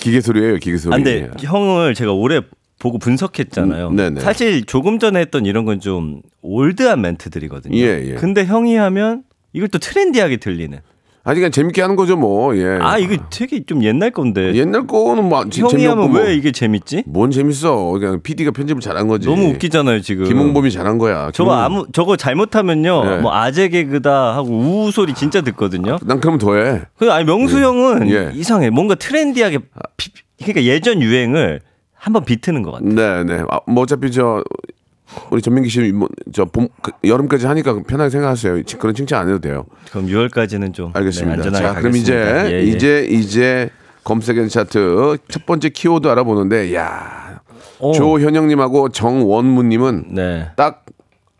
[0.00, 0.94] 기계 소리예요 기계 소리.
[0.94, 2.40] 아, 근데 형을 제가 오래
[2.78, 3.88] 보고 분석했잖아요.
[3.88, 4.16] 음.
[4.18, 7.76] 사실 조금 전에 했던 이런 건 좀 올드한 멘트들이거든요.
[7.76, 8.14] 예, 예.
[8.14, 10.78] 근데 형이 하면 이걸 또 트렌디하게 들리는.
[11.24, 12.56] 아니 그냥 재밌게 하는 거죠 뭐.
[12.56, 12.78] 예.
[12.80, 14.54] 아 이거 되게 좀 옛날 건데.
[14.54, 16.20] 옛날 거는 뭐 재- 형이 하면 뭐.
[16.20, 17.04] 왜 이게 재밌지?
[17.06, 17.92] 뭔 재밌어.
[17.92, 19.28] 그냥 PD가 편집을 잘한 거지.
[19.28, 20.24] 너무 웃기잖아요 지금.
[20.26, 21.30] 김홍범이 잘한 거야.
[21.32, 23.16] 저거 아무 저거 잘못하면요 예.
[23.18, 25.98] 뭐 아재 개그다 하고 우우 소리 진짜 듣거든요.
[26.02, 26.82] 난 그러면 더해.
[26.96, 27.62] 근데 아니 명수 예.
[27.62, 28.30] 형은 예.
[28.34, 29.58] 이상해 뭔가 트렌디하게
[29.96, 31.60] 비- 그러니까 예전 유행을
[31.94, 32.84] 한번 비트는 것 같아.
[32.84, 33.44] 네, 네.
[33.48, 34.42] 아, 뭐 어차피 저
[35.30, 38.62] 우리 전민기 씨 뭐 저 봄 그, 여름까지 하니까 편하게 생각하세요.
[38.64, 39.64] 지- 그런 칭찬 안 해도 돼요.
[39.90, 41.42] 그럼 6월까지는 좀 알겠습니다.
[41.42, 42.50] 네, 자, 그럼 이제 가겠습니다.
[42.50, 42.62] 예, 예.
[42.64, 43.70] 이제 이제
[44.04, 47.40] 검색엔 차트 첫 번째 키워드 알아보는데 야
[47.78, 47.92] 오.
[47.92, 50.48] 조현영님하고 정원무님은 네.
[50.56, 50.84] 딱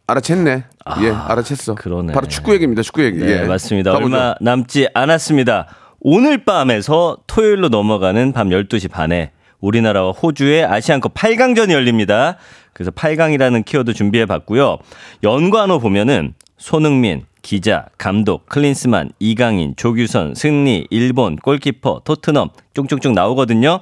[0.06, 0.64] 알아챘네.
[1.02, 1.74] 예, 알아챘어.
[1.76, 2.12] 그러네.
[2.12, 2.82] 바로 축구 얘기입니다.
[2.82, 3.18] 축구 얘기.
[3.18, 3.46] 네, 예.
[3.46, 3.92] 맞습니다.
[3.92, 4.06] 가보죠.
[4.14, 5.66] 얼마 남지 않았습니다.
[6.00, 9.30] 오늘 밤에서 토요일로 넘어가는 밤 12시 반에
[9.60, 12.36] 우리나라와 호주의 아시안컵 8강전이 열립니다.
[12.72, 14.78] 그래서 8강이라는 키워드 준비해 봤고요.
[15.22, 23.80] 연관어 보면은 손흥민, 기자, 감독, 클린스만, 이강인, 조규선, 승리, 일본, 골키퍼, 토트넘 쭉쭉쭉 나오거든요.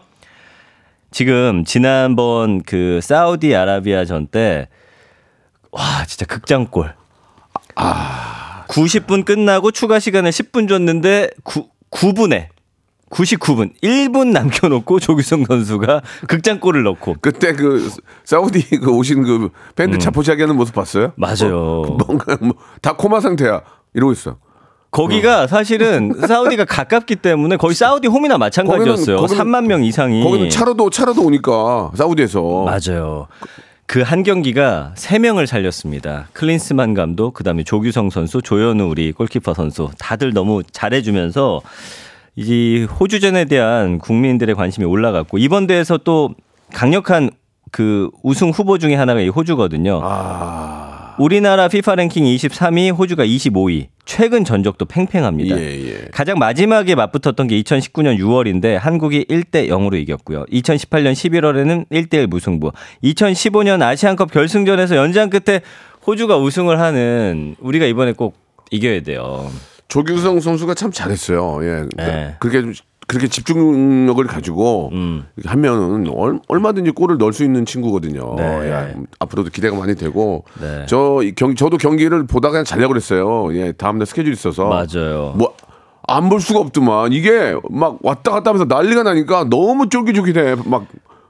[1.11, 4.69] 지금 지난번 그 사우디아라비아 전 때
[5.73, 6.95] 와 진짜 극장골.
[7.77, 12.49] 아 90분 끝나고 추가 시간에 10분 줬는데 9, 9분에
[13.11, 17.91] 99분 1분 남겨놓고 조규성 선수가 극장골을 넣고 그때 그
[18.25, 21.07] 사우디 그 오신 그 밴드 차포시하게 하는 모습 봤어요?
[21.07, 21.11] 음.
[21.17, 21.51] 맞아요.
[21.87, 23.61] 뭐, 뭔가 뭐, 다 코마 상태야.
[23.95, 24.37] 이러고 있어.
[24.93, 29.19] 거기가 사실은 사우디가 가깝기 때문에 거의 사우디 홈이나 마찬가지였어요.
[29.19, 30.23] 거기는- 거기는- 3만 명 이상이.
[30.23, 33.27] 거기는 차로도 차로도 오니까 사우디에서 맞아요.
[33.87, 36.29] 그한 경기가 세 명을 살렸습니다.
[36.33, 41.61] 클린스만 감독, 그 다음에 조규성 선수, 조현우 우리 골키퍼 선수 다들 너무 잘해주면서
[42.43, 46.31] 이 호주전에 대한 국민들의 관심이 올라갔고 이번 대회에서 또
[46.73, 47.31] 강력한
[47.71, 50.01] 그 우승 후보 중에 하나가 이 호주거든요.
[50.03, 53.89] 아, 우리나라 피파 랭킹 23위, 호주가 25위.
[54.07, 55.61] 최근 전적도 팽팽합니다.
[55.61, 56.09] 예, 예.
[56.13, 60.47] 가장 마지막에 맞붙었던 게 2019년 6월인데 한국이 1대 0으로 이겼고요.
[60.47, 62.73] 2018년 11월에는 1대 1 무승부.
[63.05, 65.61] 2015년 아시안컵 결승전에서 연장 끝에
[66.07, 68.35] 호주가 우승을 하는 우리가 이번에 꼭
[68.71, 69.51] 이겨야 돼요.
[69.91, 71.59] 조규성 선수가 참 잘했어요.
[71.63, 71.67] 예.
[71.67, 72.37] 그러니까 네.
[72.41, 72.73] 그렇게 좀-
[73.07, 75.25] 그렇게 집중력을 가지고 음.
[75.45, 78.37] 하면은 얼, 얼마든지 골을 넣을 수 있는 친구거든요.
[78.37, 78.71] 네.
[78.71, 80.87] 야, 앞으로도 기대가 많이 되고 네.
[80.87, 83.53] 저이 경, 저도 경기를 보다가 그냥 자려고 그랬어요.
[83.57, 85.35] 예, 다음날 스케줄 있어서 맞아요.
[85.37, 85.53] 뭐
[86.09, 90.87] 안 볼 수가 없더만 이게 막 왔다 갔다 하면서 난리가 나니까 너무 쫄깃쫄깃해 막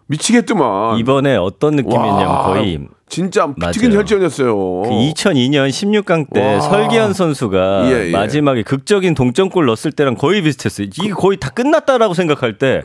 [0.06, 3.52] 미치겠더만 이번에 어떤 느낌이냐면 와, 거의 진짜.
[3.72, 4.82] 튀긴 혈전이었어요.
[4.82, 6.60] 그 2002년 16강 때 와.
[6.60, 8.10] 설기현 선수가 예, 예.
[8.12, 10.86] 마지막에 극적인 동점골 넣었을 때랑 거의 비슷했어요.
[10.86, 12.82] 이게 거의 다 끝났다라고 생각할 때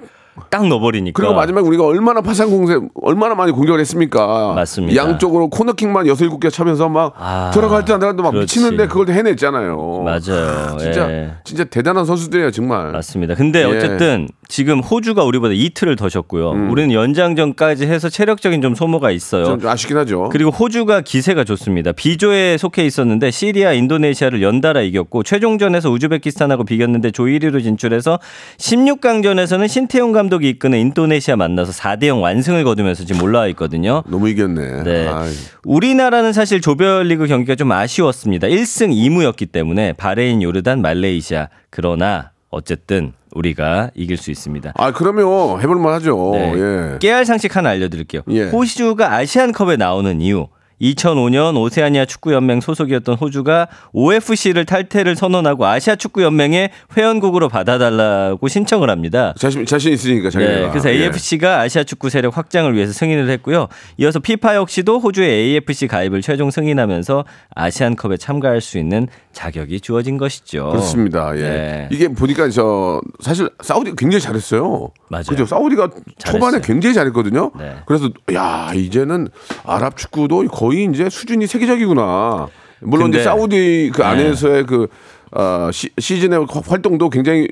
[0.49, 1.19] 딱 넣어버리니까.
[1.21, 4.53] 그리고 마지막에 우리가 얼마나 파상 공세 얼마나 많이 공격을 했습니까?
[4.55, 5.01] 맞습니다.
[5.01, 8.35] 양쪽으로 코너킥만 여섯 일곱 개 차면서 막 아, 들어갈 때 안 들어갈 때막.
[8.35, 10.03] 미치는데 그걸 해냈잖아요.
[10.03, 10.77] 맞아요.
[10.77, 11.31] 진짜 예.
[11.43, 12.91] 진짜 대단한 선수들이에요 정말.
[12.91, 13.35] 맞습니다.
[13.35, 13.63] 근데 예.
[13.63, 16.51] 어쨌든 지금 호주가 우리보다 이틀을 더 쉬었고요.
[16.69, 19.43] 우리는 연장전까지 해서 체력적인 좀 소모가 있어요.
[19.43, 19.45] 음.
[19.45, 20.29] 좀, 좀 아쉽긴 하죠.
[20.31, 21.91] 그리고 호주가 기세가 좋습니다.
[21.93, 28.19] B조에 속해 있었는데 시리아, 인도네시아를 연달아 이겼고 최종전에서 우즈베키스탄하고 비겼는데 조 1위로 진출해서
[28.57, 34.03] 16강전에서는 신태용 감독이 이끄는 인도네시아 만나서 4대 0 완승을 거두면서 지금 올라와 있거든요.
[34.07, 34.83] 너무 이겼네.
[34.83, 35.07] 네.
[35.07, 35.31] 아이.
[35.63, 38.47] 우리나라는 사실 조별리그 경기가 좀 아쉬웠습니다.
[38.47, 41.49] 1승 2무였기 때문에 바레인, 요르단, 말레이시아.
[41.69, 44.73] 그러나 어쨌든 우리가 이길 수 있습니다.
[44.75, 46.31] 아 그러면 해볼만 하죠.
[46.33, 46.53] 네.
[46.55, 46.97] 예.
[46.99, 48.21] 깨알 상식 하나 알려드릴게요.
[48.29, 48.43] 예.
[48.45, 50.47] 호주가 아시안컵에 나오는 이유.
[50.81, 59.33] 2005년 오세아니아 축구연맹 소속이었던 호주가 OFC를 탈퇴를 선언하고 아시아 축구연맹에 회원국으로 받아달라고 신청을 합니다.
[59.37, 60.51] 자신 자신 있으니까 자기가.
[60.51, 61.03] 네, 그래서 예.
[61.03, 63.67] AFC가 아시아 축구 세력 확장을 위해서 승인을 했고요.
[63.97, 70.69] 이어서 피파 역시도 호주의 AFC 가입을 최종 승인하면서 아시안컵에 참가할 수 있는 자격이 주어진 것이죠.
[70.69, 71.35] 그렇습니다.
[71.35, 71.41] 예.
[71.41, 71.89] 네.
[71.91, 74.91] 이게 보니까 저 사실 사우디 가 굉장히 잘했어요.
[75.09, 75.25] 맞아요.
[75.27, 75.45] 그죠?
[75.45, 76.61] 사우디가 초반에 잘했어요.
[76.61, 77.51] 굉장히 잘했거든요.
[77.59, 77.75] 네.
[77.85, 79.27] 그래서 야 이제는
[79.65, 82.47] 아랍 축구도 거의 이제 수준이 세계적이구나.
[82.79, 84.07] 물론 근데- 이제 사우디 그 네.
[84.07, 84.87] 안에서의 그
[85.31, 87.49] 어, 시, 시즌의 활동도 굉장히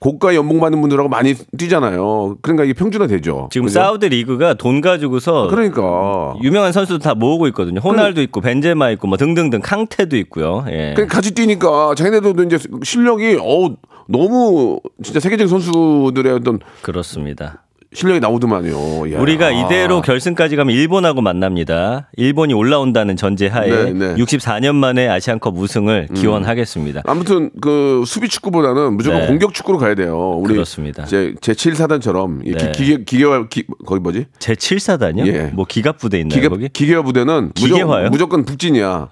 [0.00, 2.38] 고가 연봉 받는 분들하고 많이 뛰잖아요.
[2.40, 3.48] 그러니까 이게 평준화 되죠.
[3.52, 3.80] 지금 그죠?
[3.80, 7.80] 사우디 리그가 돈 가지고서 그러니까 유명한 선수들 다 모으고 있거든요.
[7.80, 10.64] 호날두 있고 벤제마 있고 뭐 등등등 캉테도 있고요.
[10.70, 10.94] 예.
[10.94, 13.76] 그냥 같이 뛰니까 자기네들도 이제 실력이 어
[14.08, 17.62] 너무 진짜 세계적인 선수들의 어떤 그렇습니다.
[17.92, 19.12] 실력이 나오더만요.
[19.12, 19.20] 야.
[19.20, 22.08] 우리가 이대로 결승까지 가면 일본하고 만납니다.
[22.16, 24.14] 일본이 올라온다는 전제하에 네, 네.
[24.14, 27.02] 64년 만에 아시안컵 우승을 기원하겠습니다.
[27.06, 29.26] 아무튼 그 수비 축구보다는 무조건 네.
[29.26, 30.36] 공격 축구로 가야 돼요.
[30.38, 31.04] 우리 그렇습니다.
[31.04, 32.70] 제 제7 사단처럼 이 네.
[32.70, 34.26] 기, 기계 기계화 기, 거기 뭐지?
[34.38, 35.26] 제 7사단이요?
[35.26, 35.42] 예.
[35.52, 36.68] 뭐 기갑 부대 있나요, 기계 거기?
[36.68, 38.10] 기계화 부대는 기계화요?
[38.10, 39.08] 무조건, 북진이야.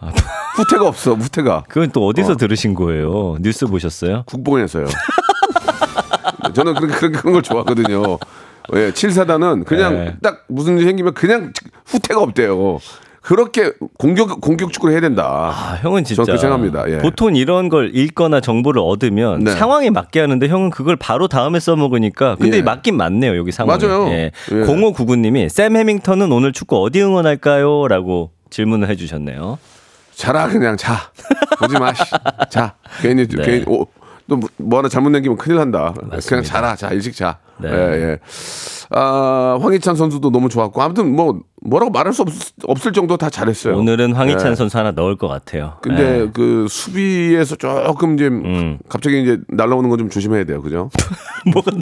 [0.55, 1.15] 후퇴가 없어.
[1.15, 1.65] 후퇴가.
[1.69, 3.37] 그건 또 어디서 들으신 거예요?
[3.41, 4.23] 뉴스 보셨어요?
[4.27, 4.87] 국뽕에서요.
[6.55, 8.19] 저는 그런, 그런, 그런 걸 좋아하거든요.
[8.75, 10.17] 예, 7사단은 그냥 네.
[10.23, 11.53] 딱 무슨 일이 생기면 그냥
[11.87, 12.79] 후퇴가 없대요.
[13.21, 15.53] 그렇게 공격, 공격 축구를 해야 된다.
[15.53, 16.91] 아, 형은 진짜 저는 그렇게 생각합니다.
[16.91, 16.99] 예.
[17.03, 19.51] 보통 이런 걸 읽거나 정보를 얻으면 네.
[19.51, 22.63] 상황에 맞게 하는데 형은 그걸 바로 다음에 써먹으니까 근데 예.
[22.63, 23.77] 맞긴 맞네요 여기 상황.
[23.79, 24.09] 맞아요.
[24.09, 24.31] 예.
[24.53, 24.55] 예.
[24.63, 29.59] 0599님이 샘 해밍턴은 오늘 축구 어디 응원할까요?라고 질문을 해주셨네요.
[30.15, 31.11] 자라 그냥 자
[31.59, 31.93] 보지 마.
[31.93, 32.03] 씨.
[32.49, 33.45] 자 괜히 네.
[33.45, 33.87] 괜히 오,
[34.27, 35.93] 또뭐 하나 잘못 남기면 큰일 난다.
[35.95, 36.49] 그냥 맞습니다.
[36.49, 37.39] 자라 자 일찍 자.
[37.61, 37.69] 네.
[37.71, 38.19] 예, 예.
[38.91, 43.77] 아 황희찬 선수도 너무 좋았고 아무튼 뭐 뭐라고 말할 수 없, 을 정도 다 잘했어요.
[43.77, 44.55] 오늘은 황희찬 예.
[44.55, 45.75] 선수 하나 넣을 것 같아요.
[45.83, 46.31] 근데 예.
[46.33, 48.79] 그 수비에서 조금 이제 음.
[48.89, 50.89] 갑자기 이제 날라오는 건 좀 조심해야 돼요, 그죠?
[51.53, 51.73] 뭐가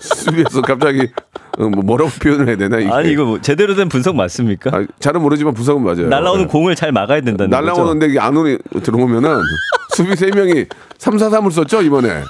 [0.00, 1.08] 수비에서 갑자기
[1.58, 2.78] 어, 뭐 뭐라고 표현을 해야 되나?
[2.78, 2.90] 이게.
[2.90, 4.70] 아니 이거 뭐 제대로 된 분석 맞습니까?
[4.74, 6.08] 아, 잘은 모르지만 부석은 맞아요.
[6.08, 6.46] 날라오는 예.
[6.46, 7.62] 공을 잘 막아야 된다는 거죠.
[7.62, 9.40] 날라오는데 이게 안으로 들어오면은
[9.94, 10.64] 수비 세 명이
[10.98, 12.22] 3, 4, 3을 썼죠 이번에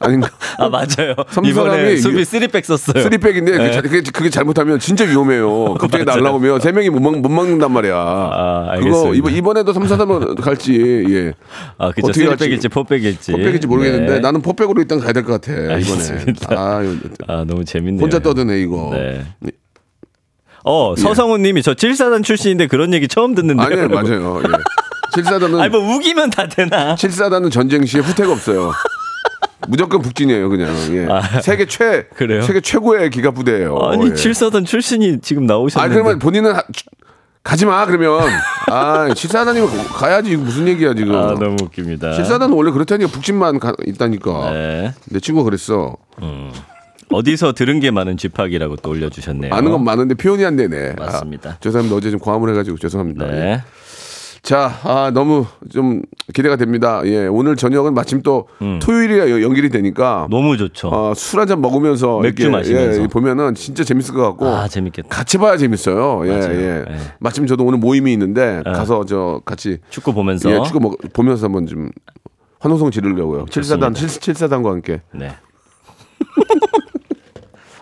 [0.00, 0.28] 아닌가?
[0.58, 1.14] 아 맞아요.
[1.30, 3.02] 삼 이번에 사람이 수비 유- 3백 썼어요.
[3.02, 3.72] 쓰리백인데 그게, 네.
[3.72, 5.74] 자- 그게, 그게 잘못하면 진짜 위험해요.
[5.80, 6.20] 갑자기 맞아요.
[6.20, 7.94] 날라오면 세 명이 못, 막, 못 막는단 말이야.
[7.96, 9.16] 아, 그거 알겠습니다.
[9.18, 11.32] 이번, 이번 에도 3, 4, 3을 갈지 예.
[11.78, 12.08] 아 그죠.
[12.08, 13.32] 어떻게 3백일지 4백일지.
[13.32, 14.20] 포백인지 모르겠는데 네.
[14.20, 15.74] 나는 포백으로 일단 가야 될 것 같아 이번에.
[15.74, 16.46] 알겠습니다.
[16.56, 16.80] 아,
[17.28, 18.02] 아 너무 재밌네요.
[18.02, 18.90] 혼자 떠드네 이거.
[18.92, 19.24] 네.
[20.66, 23.66] 어 서성훈님이 저 칠사단 출신인데 그런 얘기 처음 듣는데요.
[23.66, 24.42] 아니에요, 맞아요.
[24.44, 24.48] 예.
[25.14, 26.94] 칠사단은 아니 뭐 우기면 다 되나?
[26.96, 28.72] 칠사단은 전쟁 시에 후퇴가 없어요.
[29.68, 30.74] 무조건 북진이에요, 그냥.
[30.92, 31.06] 예.
[31.10, 32.42] 아, 세계 최 그래요?
[32.42, 33.76] 세계 최고의 기갑 부대예요.
[33.78, 34.14] 아니 예.
[34.14, 35.94] 칠사단 출신이 지금 아 나오셨는데.
[35.94, 36.62] 그러면 본인은 하-
[37.42, 38.26] 가지 마 그러면.
[38.68, 41.14] 아 칠사단이면 가야지 무슨 얘기야 지금.
[41.14, 42.12] 아 너무 웃깁니다.
[42.14, 44.50] 칠사단은 원래 그렇다니까 북진만 가, 있다니까.
[44.52, 44.94] 네.
[45.10, 45.96] 내 친구가 그랬어.
[47.10, 49.54] 어디서 들은 게 많은 쥐팍이라고 또 올려주셨네요.
[49.54, 50.94] 아는 건 많은데 표현이 안 되네.
[50.98, 51.50] 맞습니다.
[51.50, 51.96] 아, 죄송합니다.
[51.96, 53.26] 어제 좀 과음을 해가지고 죄송합니다.
[53.26, 53.62] 네.
[54.44, 56.02] 자, 아, 너무 좀
[56.34, 57.00] 기대가 됩니다.
[57.06, 58.46] 예, 오늘 저녁은 마침 또
[58.82, 60.88] 토요일이라 여- 연결이 되니까 너무 좋죠.
[60.88, 63.02] 어, 술한 잔 먹으면서 맥주 마시면서.
[63.02, 65.08] 예, 보면은 진짜 재밌을 것 같고 아 재밌겠다.
[65.08, 66.26] 같이 봐야 재밌어요.
[66.26, 66.30] 예.
[66.32, 66.84] 예.
[66.90, 66.96] 예.
[67.20, 70.50] 마침 저도 오늘 모임이 있는데 가서 저 같이 축구 보면서.
[70.50, 71.88] 예, 축구 먹, 보면서 한번 좀
[72.60, 73.46] 환호성 지르려고요.
[73.48, 75.30] 칠사단 칠, 칠사단과 함께 네.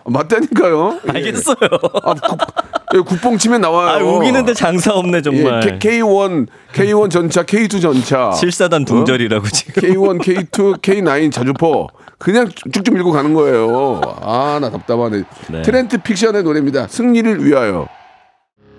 [0.05, 0.99] 아, 맞다니까요.
[1.07, 1.09] 예.
[1.11, 1.55] 알겠어요.
[2.03, 2.62] 아, 국, 예,
[3.01, 3.89] 국뽕 치면 나와요.
[3.89, 5.61] 아 우기는데 장사 없네 정말.
[5.65, 9.81] 예, K, K1 K1 전차 K2 전차 칠사단 둥절이라고 지금.
[9.81, 11.87] K1 K2 K9 자주포
[12.19, 13.99] 그냥 쭉쭉 밀고 가는 거예요.
[14.21, 15.23] 아 나 답답하네.
[15.49, 15.61] 네.
[15.63, 16.87] 트렌트 픽션의 노래입니다.
[16.87, 17.87] 승리를 위하여.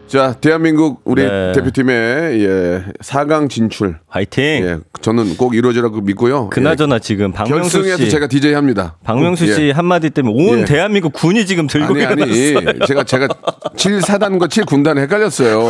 [0.07, 1.53] 자 대한민국 우리 네.
[1.53, 3.97] 대표팀의 예, 4강 진출.
[4.07, 4.45] 화이팅.
[4.45, 6.51] 예, 저는 꼭 이루어지라고 믿고요.
[6.51, 8.11] 그나저나 지금 예, 박명수 결승에서 씨.
[8.11, 8.97] 제가 DJ 합니다.
[9.03, 9.71] 박명수 씨 예.
[9.73, 10.65] 한마디 때문에 온 예.
[10.67, 12.87] 대한민국 군이 지금 들고 아니 아니 일어났어요.
[12.87, 15.67] 제가 제가 7사단과 7군단 헷갈렸어요.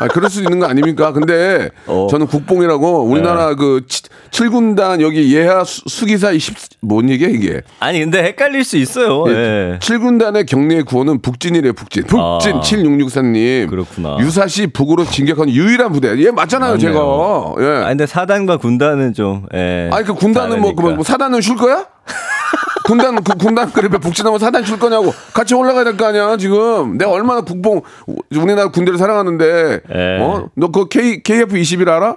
[0.00, 1.12] 아 그럴 수 있는 거 아닙니까?
[1.12, 2.08] 근데 어.
[2.10, 3.82] 저는 국뽕이라고 우리나라 그
[4.30, 7.62] 7군단 여기 예하 수- 수기사 20 뭔 얘기야 이게?
[7.80, 9.24] 아니 근데 헷갈릴 수 있어요.
[9.28, 9.78] 예.
[9.80, 12.04] 7군단의 격리의 구호는 북진이래 북진.
[12.04, 12.60] 북진 아.
[12.60, 13.68] 7664님.
[13.68, 14.16] 그렇구나.
[14.20, 16.16] 유사시 북으로 진격한 유일한 부대.
[16.18, 16.78] 예 맞잖아요 맞네요.
[16.78, 17.54] 제가.
[17.60, 17.84] 예.
[17.84, 19.88] 아 근데 사단과 군단은 좀 예.
[19.92, 20.74] 아니 그 군단은 뭐.
[20.74, 21.86] 그뭐 사단은 쉴 거야?
[22.86, 27.10] 군단 그 군단 그래 북진하면 사단 쉴 거냐고 같이 올라가야 될 거 아니야 지금 내가
[27.10, 27.82] 얼마나 국뽕
[28.30, 30.18] 우리나라 군대를 사랑하는데 예.
[30.20, 32.16] 어너 그 K KF 21 알아?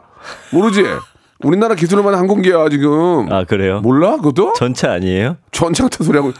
[0.51, 0.83] 모르지?
[1.41, 3.79] 우리나라 기술만 항공기야 지금 아 그래요?
[3.81, 4.53] 몰라 그것도?
[4.53, 5.37] 전차 아니에요?
[5.51, 6.33] 전차 같은 소리 하고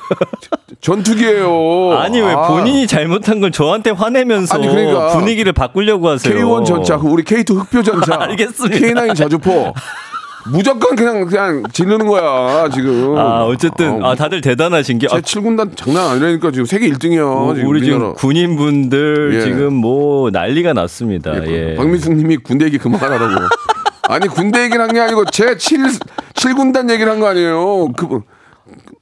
[0.81, 1.97] 전투기예요.
[1.97, 5.07] 아니 왜 아, 본인이 잘못한 걸 저한테 화내면서 아니, 그러니까.
[5.17, 6.33] 분위기를 바꾸려고 하세요?
[6.35, 8.77] K1 전차 그 우리 K2 흑표 전차 알겠습니다.
[9.03, 9.73] K9 자주포
[10.51, 13.17] 무조건 그냥 그냥 지르는 거야 지금.
[13.17, 17.21] 아 어쨌든 어, 아 다들 대단하신 게 제 아, 7군단 장난 아니라니까 지금 세계 1등이야.
[17.23, 19.41] 뭐, 우리 지금 군인분들 예.
[19.41, 21.45] 지금 뭐 난리가 났습니다.
[21.47, 21.75] 예.
[21.75, 23.33] 박민숙 님이 군대 얘기 그만하라고.
[24.09, 25.79] 아니 군대 얘기를 한 게 아니고 제 7,
[26.33, 27.89] 7군단 얘기를 한 거 아니에요.
[27.93, 28.21] 그,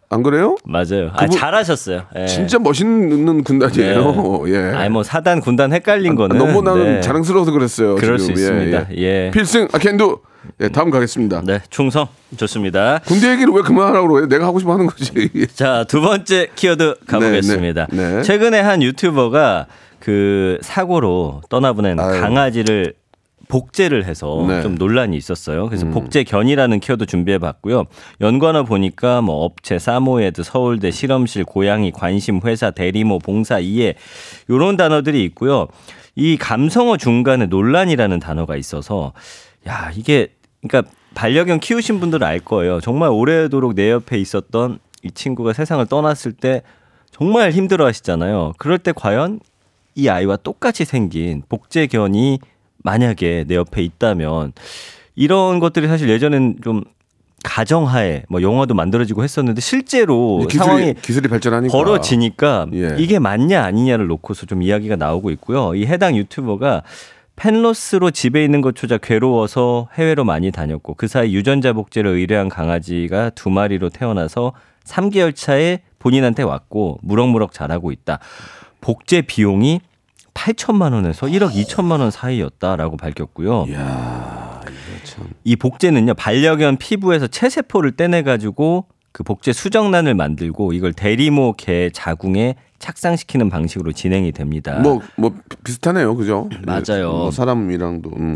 [0.09, 0.55] 안 그래요?
[0.65, 1.09] 맞아요.
[1.13, 2.03] 아, 그분- 잘하셨어요.
[2.17, 2.25] 예.
[2.27, 4.43] 진짜 멋있는 군단이에요.
[4.47, 4.57] 예.
[4.75, 7.01] 아니 뭐 사단 군단 헷갈린 거는 너무 나는 네.
[7.01, 7.95] 자랑스러워서 그랬어요.
[7.95, 8.35] 그럴 지금.
[8.35, 8.87] 수 있습니다.
[8.97, 9.31] 예.
[9.33, 10.19] 필승 아켄두.
[10.61, 11.41] 예, 다음 가겠습니다.
[11.43, 12.99] 네, 충성 좋습니다.
[13.05, 14.27] 군대 얘기를 왜 그만하라고 그래?
[14.29, 15.11] 내가 하고 싶어 하는 거지.
[15.53, 17.87] 자, 두 번째 키워드 가보겠습니다.
[17.91, 18.21] 네, 네.
[18.23, 19.67] 최근에 한 유튜버가
[19.99, 22.21] 그 사고로 떠나보낸 아유.
[22.21, 22.93] 강아지를
[23.47, 24.57] 복제를 해서 네.
[24.57, 24.61] 음.
[24.61, 25.67] 좀 논란이 있었어요.
[25.67, 27.85] 그래서 복제견이라는 키워드 준비해 봤고요.
[28.21, 33.95] 연관어 보니까 뭐 업체, 사모예드, 서울대, 실험실, 고양이, 관심, 회사, 대리모, 봉사, 이해
[34.49, 35.67] 요런 단어들이 있고요.
[36.15, 39.13] 이 감성어 중간에 논란이라는 단어가 있어서
[39.67, 40.29] 야, 이게
[40.61, 42.81] 그러니까 반려견 키우신 분들은 알 거예요.
[42.81, 46.63] 정말 오래도록 내 옆에 있었던 이 친구가 세상을 떠났을 때
[47.11, 48.53] 정말 힘들어 하시잖아요.
[48.57, 49.39] 그럴 때 과연
[49.95, 52.39] 이 아이와 똑같이 생긴 복제견이
[52.83, 54.53] 만약에 내 옆에 있다면
[55.15, 56.83] 이런 것들이 사실 예전엔 좀
[57.43, 62.95] 가정하에 뭐 영화도 만들어지고 했었는데 실제로 기술이, 상황이 기술이 발전하니까 벌어지니까 예.
[62.97, 65.75] 이게 맞냐 아니냐를 놓고서 좀 이야기가 나오고 있고요.
[65.75, 66.83] 이 해당 유튜버가
[67.35, 73.29] 펜로스로 집에 있는 것 조차 괴로워서 해외로 많이 다녔고 그 사이 유전자 복제를 의뢰한 강아지가
[73.29, 78.19] 두 마리로 태어나서 3개월 차에 본인한테 왔고 무럭무럭 자라고 있다.
[78.81, 79.81] 복제 비용이
[80.37, 83.65] 8천만 원에서 1억 2천만 원 사이였다라고 밝혔고요.
[83.69, 84.61] 이야.
[85.43, 92.55] 이 복제는요 반려견 피부에서 체세포를 떼내 가지고 그 복제 수정란을 만들고 이걸 대리모 개 자궁에
[92.77, 94.79] 착상시키는 방식으로 진행이 됩니다.
[94.79, 96.47] 뭐, 뭐 비슷하네요, 그죠?
[96.63, 97.11] 맞아요.
[97.11, 98.11] 뭐 사람이랑도.
[98.15, 98.35] 음.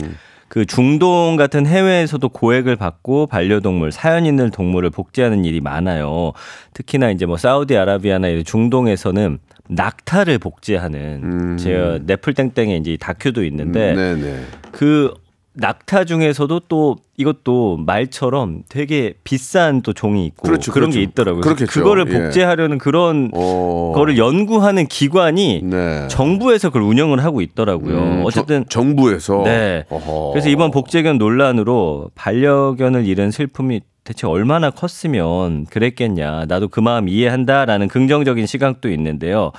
[0.51, 6.33] 그 중동 같은 해외에서도 고액을 받고 반려동물 사연 있는 동물을 복제하는 일이 많아요.
[6.73, 11.57] 특히나 이제 뭐 사우디아라비아나 이런 중동에서는 낙타를 복제하는 음.
[11.57, 14.41] 제가 네플땡땡에 이제 다큐도 있는데 네네.
[14.73, 15.13] 그
[15.53, 20.95] 낙타 중에서도 또 이것도 말처럼 되게 비싼 또 종이 있고 그렇죠, 런 그렇죠.
[20.97, 21.41] 게 있더라고요.
[21.41, 21.71] 그렇겠죠.
[21.71, 22.13] 그거를 예.
[22.19, 23.91] 복제하려는 그런 어.
[23.93, 26.07] 거를 연구하는 기관이 네.
[26.07, 27.97] 정부에서 그걸 운영을 하고 있더라고요.
[27.97, 29.43] 음, 어쨌든 저- 정부에서.
[29.43, 29.83] 네.
[29.89, 30.31] 어허.
[30.31, 36.45] 그래서 이번 복제견 논란으로 반려견을 잃은 슬픔이 대체 얼마나 컸으면 그랬겠냐.
[36.47, 39.51] 나도 그 마음 이해한다라는 긍정적인 시각도 있는데요.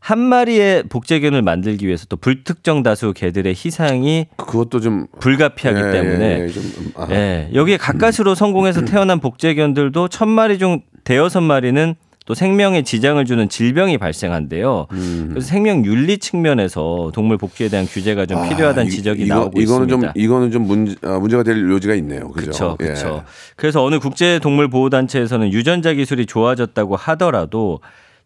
[0.00, 6.38] 한 마리의 복제견을 만들기 위해서 또 불특정 다수 개들의 희생이 그것도 좀 불가피하기 예, 때문에
[6.40, 6.62] 예, 예, 좀,
[6.96, 7.06] 아.
[7.10, 11.94] 예, 여기에 가까스로 성공해서 태어난 복제견들도 천 마리 중 대여섯 마리는
[12.26, 14.86] 또 생명에 지장을 주는 질병이 발생한대요.
[14.92, 15.26] 음.
[15.30, 19.60] 그래서 생명 윤리 측면에서 동물 복제에 대한 규제가 좀 필요하다는 아, 이- 지적이 이거, 나오고
[19.60, 20.12] 이거는 있습니다.
[20.12, 22.30] 좀 이거는 좀 문제 아, 문제가 될 요지가 있네요.
[22.30, 23.24] 그렇죠, 그렇죠.
[23.56, 27.80] 그래서 어느 국제 동물 보호 단체에서는 유전자 기술이 좋아졌다고 하더라도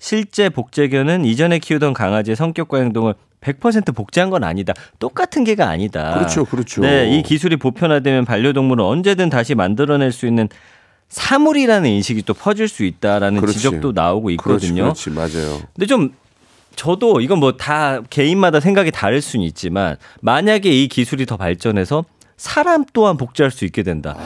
[0.09, 4.75] 실제 복제견은 이전에 키우던 강아지의 성격과 행동을 100% 복제한 건 아니다.
[4.99, 6.13] 똑같은 개가 아니다.
[6.13, 6.83] 그렇죠, 그렇죠.
[6.83, 10.51] 네, 이 기술이 보편화되면 반려동물은 언제든 다시 만들어낼 수 있는
[11.09, 13.57] 사물이라는 인식이 또 퍼질 수 있다라는 그렇지.
[13.57, 14.83] 지적도 나오고 있거든요.
[14.83, 15.61] 그렇지, 그렇지, 맞아요.
[15.75, 16.13] 근데 좀
[16.77, 22.05] 저도 이건 뭐 다 개인마다 생각이 다를 수는 있지만 만약에 이 기술이 더 발전해서
[22.37, 24.17] 사람 또한 복제할 수 있게 된다.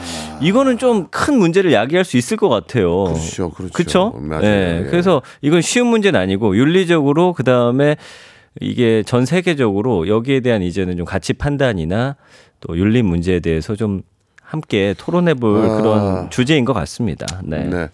[0.41, 3.05] 이거는 좀 큰 문제를 야기할 수 있을 것 같아요.
[3.05, 3.73] 그렇죠, 그렇죠.
[3.73, 4.13] 그렇죠?
[4.17, 4.41] 맞아요.
[4.41, 4.89] 네, 예.
[4.89, 7.97] 그래서 이건 쉬운 문제는 아니고 윤리적으로 그 다음에
[8.61, 12.15] 이게 전 세계적으로 여기에 대한 이제는 좀 가치 판단이나
[12.59, 14.01] 또 윤리 문제에 대해서 좀
[14.41, 15.77] 함께 토론해볼 아.
[15.77, 17.25] 그런 주제인 것 같습니다.
[17.43, 17.65] 네.
[17.65, 17.89] 네.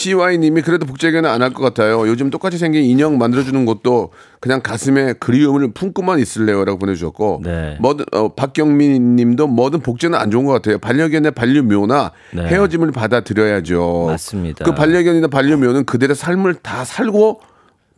[0.00, 2.08] CY님이 그래도 복제견은 안할 것 같아요.
[2.08, 7.76] 요즘 똑같이 생긴 인형 만들어주는 것도 그냥 가슴에 그리움을 품고만 있을래요 라고 보내주셨고, 네.
[7.80, 10.78] 뭐든 어, 박경민 님도 뭐든 복제는 안 좋은 것 같아요.
[10.78, 12.46] 반려견의 반려묘나 네.
[12.46, 14.06] 헤어짐을 받아들여야죠.
[14.08, 14.64] 맞습니다.
[14.64, 17.40] 그 반려견이나 반려묘는 그들의 삶을 다 살고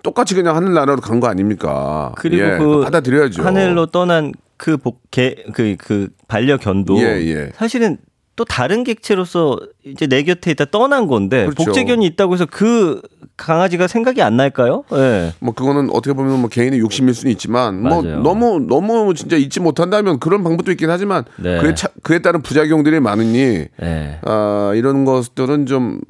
[0.03, 2.13] 똑같이 그냥 하늘나라로 간 거 아닙니까?
[2.17, 3.45] 그리고 예, 그 받아들여야죠.
[3.45, 7.51] 하늘로 떠난 그 복 개 그, 그 반려견도 예, 예.
[7.55, 7.99] 사실은
[8.35, 11.65] 또 다른 객체로서 이제 내 곁에 있다 떠난 건데 그렇죠.
[11.65, 13.03] 복제견이 있다고 해서 그
[13.37, 14.85] 강아지가 생각이 안 날까요?
[14.93, 15.33] 예.
[15.41, 18.23] 뭐 그거는 어떻게 보면 뭐 개인의 욕심일 수는 있지만 뭐 맞아요.
[18.23, 21.61] 너무 너무 진짜 잊지 못한다면 그런 방법도 있긴 하지만 네.
[21.61, 24.19] 그에, 차, 그에 따른 부작용들이 많으니 예.
[24.23, 26.01] 아 이런 것들은 좀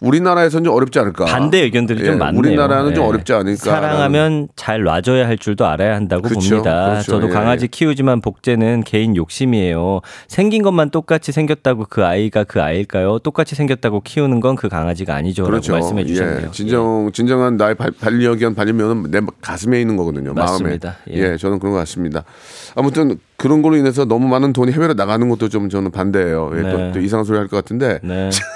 [0.00, 2.38] 우리나라에서는 좀 어렵지 않을까 반대 의견들이 예, 좀 많네요.
[2.38, 3.08] 우리나라는 좀 예.
[3.08, 6.48] 어렵지 않을까 사랑하면 잘 놔줘야 할 줄도 알아야 한다고 그렇죠.
[6.50, 6.90] 봅니다.
[6.90, 7.12] 그렇죠.
[7.12, 7.68] 저도 예, 강아지 예.
[7.68, 10.00] 키우지만 복제는 개인 욕심이에요.
[10.28, 13.18] 생긴 것만 똑같이 생겼다고 그 아이가 그 아이일까요?
[13.20, 15.72] 똑같이 생겼다고 키우는 건 그 강아지가 아니죠라고 그렇죠.
[15.72, 16.46] 말씀해 주셨네요.
[16.46, 20.32] 예, 진정 진정한 나의 발- 반려견 반려묘는 내 가슴에 있는 거거든요.
[20.34, 20.96] 맞습니다.
[21.06, 21.20] 마음에.
[21.20, 21.32] 예.
[21.32, 21.36] 예.
[21.36, 22.24] 저는 그런 것 같습니다.
[22.74, 26.52] 아무튼 그런 걸로 인해서 너무 많은 돈이 해외로 나가는 것도 좀 저는 반대예요.
[26.56, 26.70] 예, 네.
[26.72, 27.98] 또, 또 이상한 소리 할 것 같은데.
[28.02, 28.30] 네.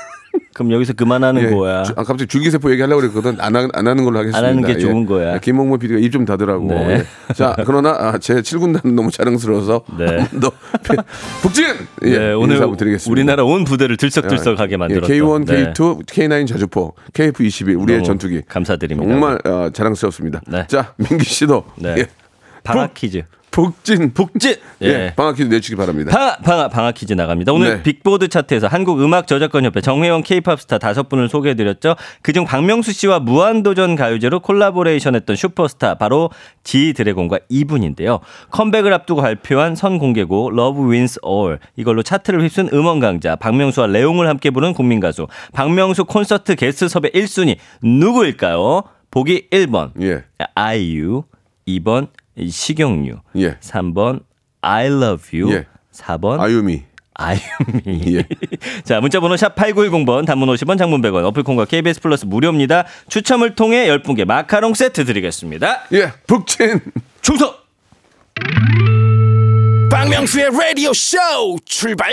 [0.53, 1.85] 그럼 여기서 그만하는 예, 거야.
[1.85, 3.37] 주- 아, 갑자기 줄기세포 얘기하려고 그랬거든.
[3.41, 4.39] 안, 하, 안 하는 걸로 하겠습니다.
[4.39, 4.79] 안 하는 게 예.
[4.79, 5.35] 좋은 거야.
[5.35, 6.67] 예, 김홍모 PD가 입좀 다더라고.
[6.67, 7.05] 네.
[7.29, 7.33] 예.
[7.35, 10.07] 자, 그러나 아, 제 7군단은 너무 자랑스러워서 네.
[10.07, 10.51] 한번더
[11.43, 11.67] 북진!
[12.05, 13.11] 예, 네, 오늘 드리겠습니다.
[13.11, 15.73] 우리나라 온 부대를 들썩들썩하게 만들었던 예, K1, 네.
[15.73, 18.43] K2, K9 자주포, KF21 우리의 전투기.
[18.49, 19.09] 감사드립니다.
[19.11, 20.41] 정말 어, 자랑스럽습니다.
[20.49, 20.67] 네.
[20.67, 21.95] 자, 민기 씨도 네.
[21.99, 22.07] 예.
[22.95, 23.23] 퀴즈.
[23.51, 24.15] 북진.
[24.15, 24.57] 북진.
[24.83, 25.13] 예.
[25.17, 26.11] 방학 퀴즈 내주시기 바랍니다.
[26.11, 27.53] 방아, 방아, 방아 퀴즈 나갑니다.
[27.53, 27.83] 오늘 네.
[27.83, 31.97] 빅보드 차트에서 한국 음악 저작권 협회 정회원 케이팝 스타 다섯 분을 소개해드렸죠.
[32.23, 36.31] 그중 박명수 씨와 무한도전 가요제로 콜라보레이션했던 슈퍼스타 바로
[36.63, 38.21] 지드래곤과 이분인데요.
[38.51, 44.51] 컴백을 앞두고 발표한 선공개곡 Love Wins All 이걸로 차트를 휩쓴 음원 강자 박명수와 레옹을 함께
[44.51, 48.85] 부른 국민 가수 박명수 콘서트 게스트 섭외 1순위 누구일까요?
[49.11, 50.23] 보기 1번 예.
[50.55, 51.25] 아이유,
[51.67, 52.09] 2번
[52.39, 53.57] 식용유, 예.
[53.61, 54.23] 3번
[54.63, 55.67] I love you, 예.
[55.93, 56.85] 4번 아유미.
[57.15, 58.17] 아유미.
[58.17, 58.25] 예.
[58.85, 62.85] 자, 문자번호 샵 8910번, 단문 50원, 장문 100원, 어플콘과 KBS 플러스 무료입니다.
[63.09, 65.83] 추첨을 통해 10분께 마카롱 세트 드리겠습니다.
[65.93, 66.13] 예.
[66.27, 66.81] 북진.
[67.21, 67.53] 충성!
[69.91, 71.19] 박명수의 라디오 쇼
[71.67, 72.13] 출발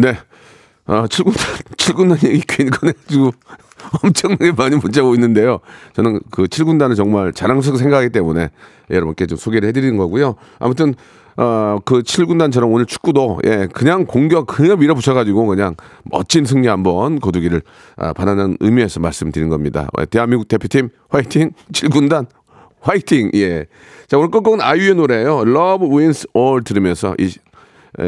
[0.00, 0.16] 네.
[0.86, 1.44] 아, 출근단,
[1.76, 3.32] 출근단 얘기 괜히 꺼내가지고
[4.02, 5.60] 엄청나게 많이 문자 오고 있는데요.
[5.92, 8.50] 저는 그 7군단을 정말 자랑스럽게 생각하기 때문에
[8.90, 10.36] 여러분께 좀 소개를 해드리는 거고요.
[10.58, 10.94] 아무튼,
[11.36, 17.62] 어, 그 7군단처럼 오늘 축구도, 예, 그냥 공격, 그냥 밀어붙여가지고 그냥 멋진 승리 한번 거두기를
[17.96, 19.86] 아, 바라는 의미에서 말씀드린 겁니다.
[20.00, 21.52] 예, 대한민국 대표팀 화이팅!
[21.72, 22.26] 7군단
[22.80, 23.30] 화이팅!
[23.34, 23.66] 예.
[24.08, 27.28] 자, 오늘 끝곡은 아이유의 노래예요 Love Wins All 들으면서 이, 에,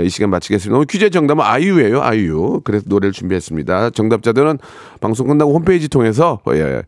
[0.05, 0.77] 이 시간 마치겠습니다.
[0.77, 2.61] 오늘 퀴즈의 정답은 아이유예요, 아이유.
[2.65, 3.91] 그래서 노래를 준비했습니다.
[3.91, 4.59] 정답자들은
[5.01, 6.83] 방송 끝나고 홈페이지 통해서 예,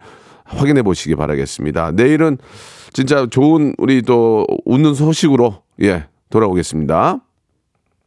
[0.45, 1.93] 확인해 보시기 바라겠습니다.
[1.93, 2.39] 내일은
[2.93, 7.21] 진짜 좋은 우리 또 웃는 소식으로 예, 돌아오겠습니다.